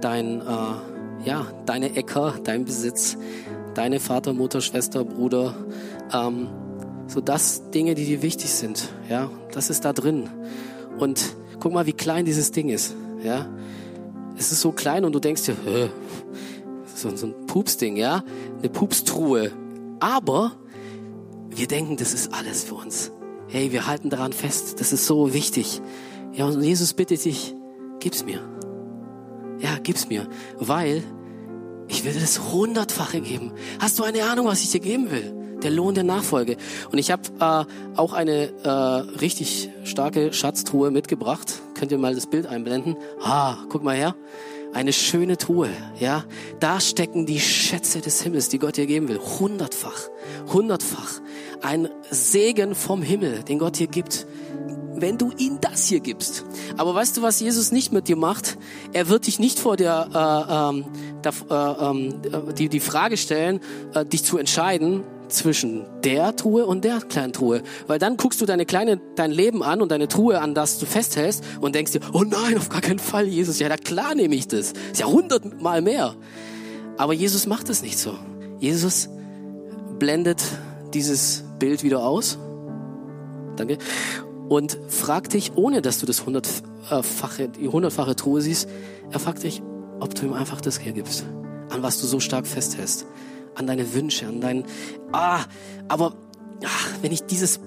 dein, 0.00 0.40
äh, 0.40 1.24
ja, 1.24 1.46
deine 1.66 1.96
Äcker, 1.96 2.34
dein 2.42 2.64
Besitz, 2.64 3.16
deine 3.74 4.00
Vater, 4.00 4.32
Mutter, 4.32 4.60
Schwester, 4.60 5.04
Bruder, 5.04 5.54
ähm, 6.12 6.48
so 7.06 7.20
das 7.20 7.70
Dinge, 7.70 7.94
die 7.94 8.04
dir 8.04 8.22
wichtig 8.22 8.50
sind, 8.50 8.88
ja, 9.08 9.30
das 9.52 9.70
ist 9.70 9.84
da 9.84 9.92
drin. 9.92 10.28
Und 10.98 11.36
guck 11.60 11.72
mal, 11.72 11.86
wie 11.86 11.92
klein 11.92 12.24
dieses 12.24 12.50
Ding 12.50 12.68
ist, 12.68 12.94
ja. 13.22 13.46
Es 14.36 14.50
ist 14.50 14.60
so 14.60 14.72
klein 14.72 15.04
und 15.04 15.12
du 15.12 15.20
denkst 15.20 15.42
dir, 15.44 15.56
Hä, 15.64 15.90
so, 16.94 17.14
so 17.14 17.26
ein 17.26 17.46
Pupsding, 17.46 17.96
ja, 17.96 18.24
eine 18.58 18.68
Pupstruhe. 18.68 19.52
Aber 20.00 20.52
wir 21.50 21.66
denken, 21.66 21.96
das 21.96 22.14
ist 22.14 22.32
alles 22.32 22.64
für 22.64 22.76
uns. 22.76 23.12
Hey, 23.48 23.72
wir 23.72 23.86
halten 23.86 24.08
daran 24.08 24.32
fest. 24.32 24.80
Das 24.80 24.92
ist 24.92 25.06
so 25.06 25.34
wichtig. 25.34 25.82
Ja, 26.32 26.46
und 26.46 26.62
Jesus 26.62 26.94
bittet 26.94 27.24
dich, 27.24 27.54
gib's 28.02 28.24
mir. 28.24 28.40
Ja, 29.60 29.78
gib's 29.78 30.08
mir, 30.08 30.28
weil 30.58 31.04
ich 31.88 32.04
will 32.04 32.12
das 32.12 32.52
hundertfache 32.52 33.20
geben. 33.20 33.52
Hast 33.78 33.98
du 33.98 34.02
eine 34.02 34.24
Ahnung, 34.24 34.46
was 34.46 34.62
ich 34.62 34.70
dir 34.70 34.80
geben 34.80 35.10
will? 35.10 35.32
Der 35.62 35.70
Lohn 35.70 35.94
der 35.94 36.02
Nachfolge. 36.02 36.56
Und 36.90 36.98
ich 36.98 37.12
habe 37.12 37.22
äh, 37.38 37.96
auch 37.96 38.12
eine 38.12 38.50
äh, 38.64 38.68
richtig 39.20 39.70
starke 39.84 40.32
Schatztruhe 40.32 40.90
mitgebracht. 40.90 41.60
Könnt 41.74 41.92
ihr 41.92 41.98
mal 41.98 42.16
das 42.16 42.26
Bild 42.26 42.46
einblenden? 42.46 42.96
Ah, 43.22 43.56
guck 43.68 43.84
mal 43.84 43.94
her. 43.94 44.16
Eine 44.72 44.92
schöne 44.92 45.36
Truhe, 45.36 45.68
ja. 46.00 46.24
Da 46.58 46.80
stecken 46.80 47.26
die 47.26 47.38
Schätze 47.38 48.00
des 48.00 48.22
Himmels, 48.22 48.48
die 48.48 48.58
Gott 48.58 48.78
dir 48.78 48.86
geben 48.86 49.08
will. 49.08 49.20
Hundertfach, 49.20 50.08
hundertfach. 50.52 51.20
Ein 51.60 51.88
Segen 52.10 52.74
vom 52.74 53.02
Himmel, 53.02 53.44
den 53.44 53.60
Gott 53.60 53.78
dir 53.78 53.86
gibt 53.86 54.26
wenn 55.02 55.18
du 55.18 55.32
ihm 55.36 55.58
das 55.60 55.86
hier 55.88 56.00
gibst. 56.00 56.44
Aber 56.78 56.94
weißt 56.94 57.16
du, 57.16 57.22
was 57.22 57.40
Jesus 57.40 57.72
nicht 57.72 57.92
mit 57.92 58.08
dir 58.08 58.16
macht? 58.16 58.56
Er 58.94 59.08
wird 59.08 59.26
dich 59.26 59.38
nicht 59.38 59.58
vor 59.58 59.76
der, 59.76 60.08
äh, 60.14 60.76
ähm, 60.76 60.84
der 61.22 61.32
äh, 61.50 61.90
ähm, 61.90 62.54
die, 62.56 62.68
die 62.70 62.80
Frage 62.80 63.18
stellen, 63.18 63.60
äh, 63.94 64.06
dich 64.06 64.24
zu 64.24 64.38
entscheiden 64.38 65.02
zwischen 65.28 65.84
der 66.04 66.36
Truhe 66.36 66.66
und 66.66 66.84
der 66.84 67.00
kleinen 67.00 67.32
Truhe. 67.32 67.62
Weil 67.86 67.98
dann 67.98 68.16
guckst 68.16 68.40
du 68.40 68.46
deine 68.46 68.64
kleine, 68.64 69.00
dein 69.16 69.32
Leben 69.32 69.62
an 69.62 69.82
und 69.82 69.90
deine 69.90 70.08
Truhe 70.08 70.40
an, 70.40 70.54
das 70.54 70.78
du 70.78 70.86
festhältst 70.86 71.42
und 71.60 71.74
denkst 71.74 71.92
dir, 71.92 72.00
oh 72.12 72.22
nein, 72.22 72.56
auf 72.56 72.68
gar 72.68 72.80
keinen 72.80 72.98
Fall, 72.98 73.26
Jesus. 73.26 73.58
Ja, 73.58 73.68
na 73.68 73.76
klar 73.76 74.14
nehme 74.14 74.34
ich 74.34 74.46
das. 74.46 74.72
Ist 74.92 75.00
ja 75.00 75.06
hundertmal 75.06 75.82
mehr. 75.82 76.14
Aber 76.96 77.12
Jesus 77.12 77.46
macht 77.46 77.68
es 77.68 77.82
nicht 77.82 77.98
so. 77.98 78.14
Jesus 78.60 79.08
blendet 79.98 80.42
dieses 80.94 81.42
Bild 81.58 81.82
wieder 81.82 82.04
aus. 82.04 82.38
Danke 83.56 83.78
und 84.48 84.78
fragt 84.88 85.34
dich, 85.34 85.52
ohne 85.56 85.82
dass 85.82 85.98
du 85.98 86.06
das 86.06 86.26
hundertfache, 86.26 87.48
die 87.48 87.68
hundertfache 87.68 88.16
Truhe 88.16 88.40
siehst, 88.40 88.68
er 89.10 89.20
fragt 89.20 89.42
dich, 89.42 89.62
ob 90.00 90.14
du 90.14 90.26
ihm 90.26 90.32
einfach 90.32 90.60
das 90.60 90.78
hier 90.78 90.92
gibst, 90.92 91.24
an 91.70 91.82
was 91.82 92.00
du 92.00 92.06
so 92.06 92.20
stark 92.20 92.46
festhältst, 92.46 93.06
an 93.54 93.66
deine 93.66 93.94
Wünsche, 93.94 94.26
an 94.26 94.40
dein, 94.40 94.64
ah, 95.12 95.40
aber 95.88 96.14
ach, 96.64 96.88
wenn 97.02 97.12
ich 97.12 97.24
dieses, 97.24 97.60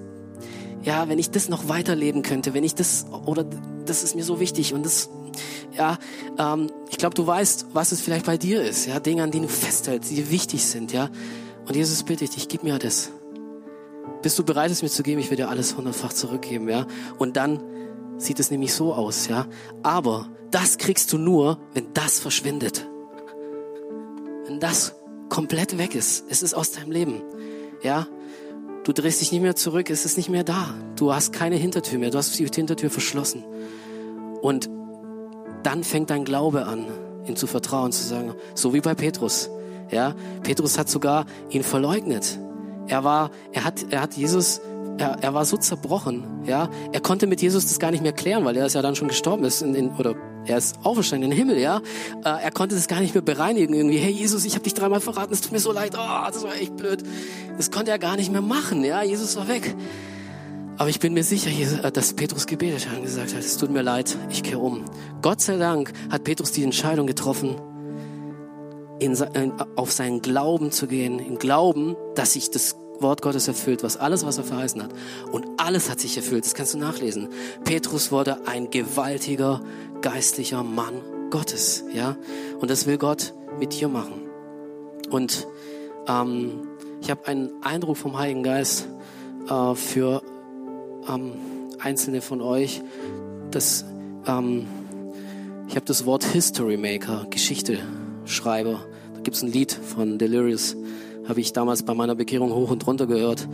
ja, 0.82 1.08
wenn 1.08 1.18
ich 1.18 1.30
das 1.30 1.48
noch 1.48 1.68
weiterleben 1.68 2.22
könnte, 2.22 2.54
wenn 2.54 2.64
ich 2.64 2.74
das, 2.74 3.06
oder 3.24 3.44
das 3.84 4.02
ist 4.02 4.14
mir 4.14 4.24
so 4.24 4.40
wichtig 4.40 4.74
und 4.74 4.84
das, 4.84 5.08
ja, 5.76 5.98
ähm, 6.38 6.68
ich 6.90 6.98
glaube, 6.98 7.14
du 7.14 7.26
weißt, 7.26 7.66
was 7.72 7.92
es 7.92 8.00
vielleicht 8.00 8.26
bei 8.26 8.36
dir 8.36 8.62
ist, 8.62 8.86
ja, 8.86 9.00
Dinge, 9.00 9.22
an 9.22 9.30
denen 9.30 9.46
du 9.46 9.52
festhältst, 9.52 10.10
die 10.10 10.16
dir 10.16 10.30
wichtig 10.30 10.64
sind, 10.64 10.92
ja, 10.92 11.08
und 11.66 11.74
Jesus 11.74 12.02
bitte 12.04 12.24
ich 12.24 12.30
dich, 12.30 12.48
gib 12.48 12.62
mir 12.62 12.78
das. 12.78 13.10
Bist 14.22 14.38
du 14.38 14.44
bereit, 14.44 14.70
es 14.70 14.82
mir 14.82 14.88
zu 14.88 15.02
geben? 15.02 15.20
Ich 15.20 15.30
werde 15.30 15.44
dir 15.44 15.48
alles 15.48 15.76
hundertfach 15.76 16.12
zurückgeben, 16.12 16.68
ja? 16.68 16.86
Und 17.18 17.36
dann 17.36 17.62
sieht 18.18 18.40
es 18.40 18.50
nämlich 18.50 18.74
so 18.74 18.94
aus, 18.94 19.28
ja? 19.28 19.46
Aber 19.82 20.28
das 20.50 20.78
kriegst 20.78 21.12
du 21.12 21.18
nur, 21.18 21.58
wenn 21.74 21.92
das 21.94 22.18
verschwindet. 22.18 22.86
Wenn 24.46 24.60
das 24.60 24.94
komplett 25.28 25.78
weg 25.78 25.94
ist. 25.94 26.24
Es 26.28 26.42
ist 26.42 26.54
aus 26.54 26.72
deinem 26.72 26.90
Leben, 26.90 27.22
ja? 27.82 28.06
Du 28.84 28.92
drehst 28.92 29.20
dich 29.20 29.32
nicht 29.32 29.42
mehr 29.42 29.56
zurück, 29.56 29.90
es 29.90 30.04
ist 30.04 30.16
nicht 30.16 30.28
mehr 30.28 30.44
da. 30.44 30.72
Du 30.94 31.12
hast 31.12 31.32
keine 31.32 31.56
Hintertür 31.56 31.98
mehr, 31.98 32.10
du 32.10 32.18
hast 32.18 32.38
die 32.38 32.46
Hintertür 32.46 32.88
verschlossen. 32.88 33.44
Und 34.40 34.70
dann 35.64 35.82
fängt 35.82 36.10
dein 36.10 36.24
Glaube 36.24 36.66
an, 36.66 36.86
ihm 37.26 37.34
zu 37.34 37.48
vertrauen, 37.48 37.90
zu 37.90 38.06
sagen, 38.06 38.34
so 38.54 38.72
wie 38.74 38.80
bei 38.80 38.94
Petrus. 38.94 39.50
Ja, 39.90 40.14
Petrus 40.42 40.78
hat 40.78 40.88
sogar 40.88 41.26
ihn 41.50 41.64
verleugnet. 41.64 42.38
Er 42.88 43.04
war, 43.04 43.30
er 43.52 43.64
hat, 43.64 43.86
er 43.90 44.00
hat 44.00 44.14
Jesus, 44.14 44.60
er, 44.98 45.18
er 45.20 45.34
war 45.34 45.44
so 45.44 45.56
zerbrochen, 45.56 46.24
ja. 46.46 46.68
Er 46.92 47.00
konnte 47.00 47.26
mit 47.26 47.42
Jesus 47.42 47.66
das 47.66 47.78
gar 47.78 47.90
nicht 47.90 48.02
mehr 48.02 48.12
klären, 48.12 48.44
weil 48.44 48.56
er 48.56 48.66
ist 48.66 48.74
ja 48.74 48.82
dann 48.82 48.94
schon 48.94 49.08
gestorben 49.08 49.44
ist 49.44 49.62
in, 49.62 49.74
in, 49.74 49.90
oder 49.96 50.14
er 50.46 50.58
ist 50.58 50.76
auferstanden 50.84 51.30
in 51.30 51.36
den 51.36 51.38
Himmel, 51.38 51.58
ja. 51.58 51.78
Äh, 52.24 52.44
er 52.44 52.50
konnte 52.50 52.74
das 52.74 52.88
gar 52.88 53.00
nicht 53.00 53.14
mehr 53.14 53.22
bereinigen 53.22 53.74
irgendwie. 53.74 53.98
Hey 53.98 54.12
Jesus, 54.12 54.44
ich 54.44 54.54
habe 54.54 54.64
dich 54.64 54.74
dreimal 54.74 55.00
verraten, 55.00 55.32
es 55.32 55.40
tut 55.40 55.52
mir 55.52 55.58
so 55.58 55.72
leid. 55.72 55.94
Oh, 55.96 56.30
das 56.30 56.42
war 56.44 56.54
echt 56.54 56.76
blöd. 56.76 57.02
Das 57.56 57.70
konnte 57.70 57.90
er 57.90 57.98
gar 57.98 58.16
nicht 58.16 58.30
mehr 58.30 58.42
machen, 58.42 58.84
ja. 58.84 59.02
Jesus 59.02 59.36
war 59.36 59.48
weg. 59.48 59.74
Aber 60.78 60.90
ich 60.90 61.00
bin 61.00 61.14
mir 61.14 61.24
sicher, 61.24 61.50
äh, 61.84 61.90
dass 61.90 62.12
Petrus 62.12 62.46
gebetet 62.46 62.88
hat 62.88 62.98
und 62.98 63.04
gesagt 63.04 63.34
hat, 63.34 63.40
es 63.40 63.56
tut 63.56 63.70
mir 63.70 63.82
leid, 63.82 64.16
ich 64.30 64.42
kehre 64.42 64.60
um. 64.60 64.84
Gott 65.22 65.40
sei 65.40 65.56
Dank 65.56 65.92
hat 66.10 66.24
Petrus 66.24 66.52
die 66.52 66.62
Entscheidung 66.62 67.06
getroffen, 67.06 67.56
in, 68.98 69.16
auf 69.76 69.92
seinen 69.92 70.22
Glauben 70.22 70.70
zu 70.70 70.86
gehen, 70.86 71.18
im 71.18 71.38
Glauben, 71.38 71.96
dass 72.16 72.32
sich 72.32 72.50
das 72.50 72.76
Wort 72.98 73.22
Gottes 73.22 73.46
erfüllt, 73.46 73.82
was 73.82 73.96
alles, 73.96 74.24
was 74.26 74.38
er 74.38 74.44
verheißen 74.44 74.82
hat. 74.82 74.90
Und 75.30 75.46
alles 75.58 75.90
hat 75.90 76.00
sich 76.00 76.16
erfüllt, 76.16 76.44
das 76.44 76.54
kannst 76.54 76.74
du 76.74 76.78
nachlesen. 76.78 77.28
Petrus 77.64 78.10
wurde 78.10 78.46
ein 78.46 78.70
gewaltiger, 78.70 79.60
geistlicher 80.00 80.62
Mann 80.62 81.02
Gottes, 81.30 81.84
ja. 81.92 82.16
Und 82.58 82.70
das 82.70 82.86
will 82.86 82.98
Gott 82.98 83.34
mit 83.58 83.78
dir 83.78 83.88
machen. 83.88 84.22
Und 85.10 85.46
ähm, 86.08 86.66
ich 87.00 87.10
habe 87.10 87.26
einen 87.26 87.50
Eindruck 87.62 87.96
vom 87.96 88.18
Heiligen 88.18 88.42
Geist 88.42 88.88
äh, 89.48 89.74
für 89.74 90.22
ähm, 91.08 91.32
einzelne 91.78 92.20
von 92.22 92.40
euch, 92.40 92.82
dass 93.50 93.84
ähm, 94.26 94.66
ich 95.68 95.74
habe 95.74 95.86
das 95.86 96.06
Wort 96.06 96.24
History 96.24 96.76
Maker, 96.76 97.26
Geschichte 97.30 97.78
Schreiber. 98.24 98.84
Da 99.14 99.20
gibt 99.20 99.36
es 99.36 99.42
ein 99.42 99.52
Lied 99.52 99.72
von 99.72 100.18
Delirious, 100.18 100.76
habe 101.28 101.40
ich 101.40 101.52
damals 101.52 101.82
bei 101.82 101.94
meiner 101.94 102.14
Bekehrung 102.14 102.52
hoch 102.52 102.70
und 102.70 102.86
runter 102.86 103.06
gehört. 103.06 103.48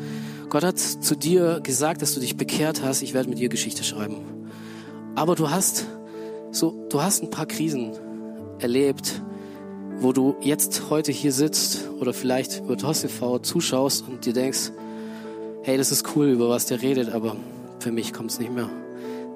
Gott 0.49 0.65
hat 0.65 0.79
zu 0.79 1.15
dir 1.17 1.61
gesagt, 1.63 2.03
dass 2.03 2.15
du 2.15 2.21
dich 2.21 2.37
bekehrt 2.37 2.83
hast, 2.83 3.03
ich 3.03 3.15
werde 3.15 3.29
mit 3.29 3.39
dir 3.39 3.49
Geschichte 3.49 3.85
schreiben. 3.85 4.17
Aber 5.15 5.35
du 5.35 5.51
hast 5.51 5.87
so, 6.51 6.87
du 6.91 7.03
hast 7.03 7.23
ein 7.23 7.31
paar 7.31 7.47
Krisen 7.47 7.93
erlebt, 8.59 9.23
wo 9.99 10.13
du 10.13 10.37
jetzt 10.41 10.91
heute 10.91 11.13
hier 11.13 11.33
sitzt 11.33 11.89
oder 12.01 12.13
vielleicht 12.13 12.61
über 12.61 12.77
TOS 12.77 13.03
TV 13.03 13.39
zuschaust 13.39 14.05
und 14.09 14.27
dir 14.27 14.33
denkst, 14.33 14.73
hey, 15.63 15.79
das 15.79 15.93
ist 15.93 16.15
cool, 16.15 16.27
über 16.27 16.49
was 16.49 16.67
der 16.67 16.83
redet, 16.83 17.11
aber 17.11 17.37
für 17.79 17.93
mich 17.93 18.13
kommt 18.13 18.31
es 18.31 18.39
nicht 18.39 18.53
mehr. 18.53 18.69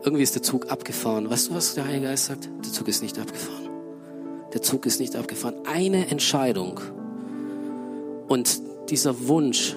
Irgendwie 0.02 0.22
ist 0.22 0.34
der 0.34 0.42
Zug 0.42 0.70
abgefahren. 0.70 1.30
Weißt 1.30 1.50
du, 1.50 1.54
was 1.54 1.74
der 1.74 1.86
Heilige 1.86 2.06
Geist 2.06 2.26
sagt? 2.26 2.48
Der 2.64 2.72
Zug 2.72 2.88
ist 2.88 3.02
nicht 3.02 3.18
abgefahren. 3.18 3.68
Der 4.52 4.62
Zug 4.62 4.86
ist 4.86 5.00
nicht 5.00 5.16
abgefahren. 5.16 5.54
Eine 5.66 6.08
Entscheidung 6.08 6.80
und 8.28 8.60
dieser 8.90 9.28
Wunsch, 9.28 9.76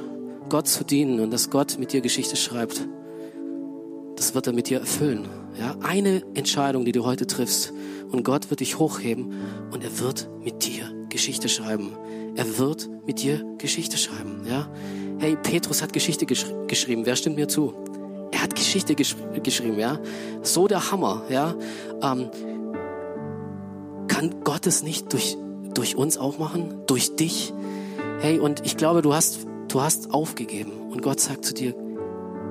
Gott 0.50 0.68
zu 0.68 0.84
dienen 0.84 1.20
und 1.20 1.32
dass 1.32 1.50
Gott 1.50 1.78
mit 1.80 1.94
dir 1.94 2.02
Geschichte 2.02 2.36
schreibt, 2.36 2.88
das 4.16 4.34
wird 4.36 4.48
er 4.48 4.54
mit 4.54 4.70
dir 4.70 4.80
erfüllen. 4.80 5.28
Ja, 5.58 5.76
eine 5.82 6.24
Entscheidung, 6.34 6.86
die 6.86 6.92
du 6.92 7.06
heute 7.06 7.28
triffst 7.28 7.74
und 8.12 8.24
Gott 8.24 8.50
wird 8.50 8.60
dich 8.60 8.80
hochheben 8.80 9.34
und 9.72 9.84
er 9.84 10.00
wird 10.00 10.30
mit 10.44 10.66
dir 10.66 10.92
Geschichte 11.10 11.50
schreiben. 11.50 11.92
Er 12.36 12.58
wird 12.58 12.90
mit 13.06 13.22
dir 13.22 13.46
Geschichte 13.58 13.98
schreiben. 13.98 14.42
Ja, 14.48 14.70
hey, 15.20 15.36
Petrus 15.36 15.82
hat 15.82 15.94
Geschichte 15.94 16.26
gesch 16.26 16.46
geschrieben. 16.68 17.06
Wer 17.06 17.16
stimmt 17.16 17.36
mir 17.36 17.48
zu? 17.48 17.74
Er 18.32 18.44
hat 18.44 18.56
Geschichte 18.56 18.96
gesch 18.96 19.16
geschrieben. 19.44 19.80
Ja, 19.80 20.00
so 20.42 20.68
der 20.68 20.92
Hammer. 20.92 21.24
Ja. 21.30 21.56
Ähm, 22.02 22.30
kann 24.08 24.44
Gott 24.44 24.68
es 24.68 24.84
nicht 24.84 25.14
durch, 25.14 25.38
durch 25.74 25.96
uns 25.96 26.18
auch 26.18 26.40
machen? 26.40 26.82
Durch 26.88 27.16
dich? 27.16 27.54
Hey, 28.20 28.40
und 28.40 28.66
ich 28.66 28.78
glaube, 28.78 29.02
du 29.02 29.14
hast, 29.14 29.48
du 29.70 29.82
hast 29.82 30.14
aufgegeben. 30.14 30.72
Und 30.92 31.02
Gott 31.02 31.20
sagt 31.20 31.46
zu 31.46 31.54
dir, 31.54 31.74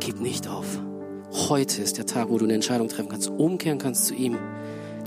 gib 0.01 0.21
nicht 0.21 0.49
auf. 0.49 0.67
Heute 1.49 1.83
ist 1.83 1.99
der 1.99 2.07
Tag, 2.07 2.31
wo 2.31 2.39
du 2.39 2.45
eine 2.45 2.55
Entscheidung 2.55 2.89
treffen 2.89 3.11
kannst, 3.11 3.29
umkehren 3.29 3.79
kannst 3.79 4.07
zu 4.07 4.15
ihm. 4.15 4.39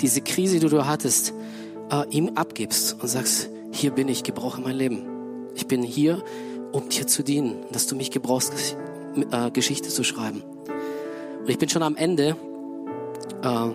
Diese 0.01 0.21
Krise, 0.21 0.59
die 0.59 0.67
du 0.67 0.85
hattest, 0.85 1.33
äh, 1.91 2.07
ihm 2.09 2.31
abgibst 2.35 2.97
und 3.01 3.07
sagst, 3.07 3.49
hier 3.71 3.91
bin 3.91 4.07
ich, 4.07 4.23
gebrauche 4.23 4.61
mein 4.61 4.75
Leben. 4.75 5.03
Ich 5.55 5.67
bin 5.67 5.81
hier, 5.81 6.23
um 6.71 6.89
dir 6.89 7.07
zu 7.07 7.23
dienen, 7.23 7.55
dass 7.71 7.87
du 7.87 7.95
mich 7.95 8.11
gebrauchst, 8.11 8.77
äh, 9.31 9.51
Geschichte 9.51 9.89
zu 9.89 10.03
schreiben. 10.03 10.43
Und 11.39 11.49
ich 11.49 11.57
bin 11.57 11.69
schon 11.69 11.83
am 11.83 11.95
Ende. 11.95 12.35
Äh, 13.41 13.69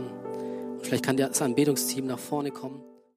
Vielleicht 0.87 1.05
kann 1.05 1.17
das 1.17 1.43
Anbetungsteam 1.43 2.07
nach 2.07 2.21
vorne 2.21 2.53
kommen. 2.53 2.81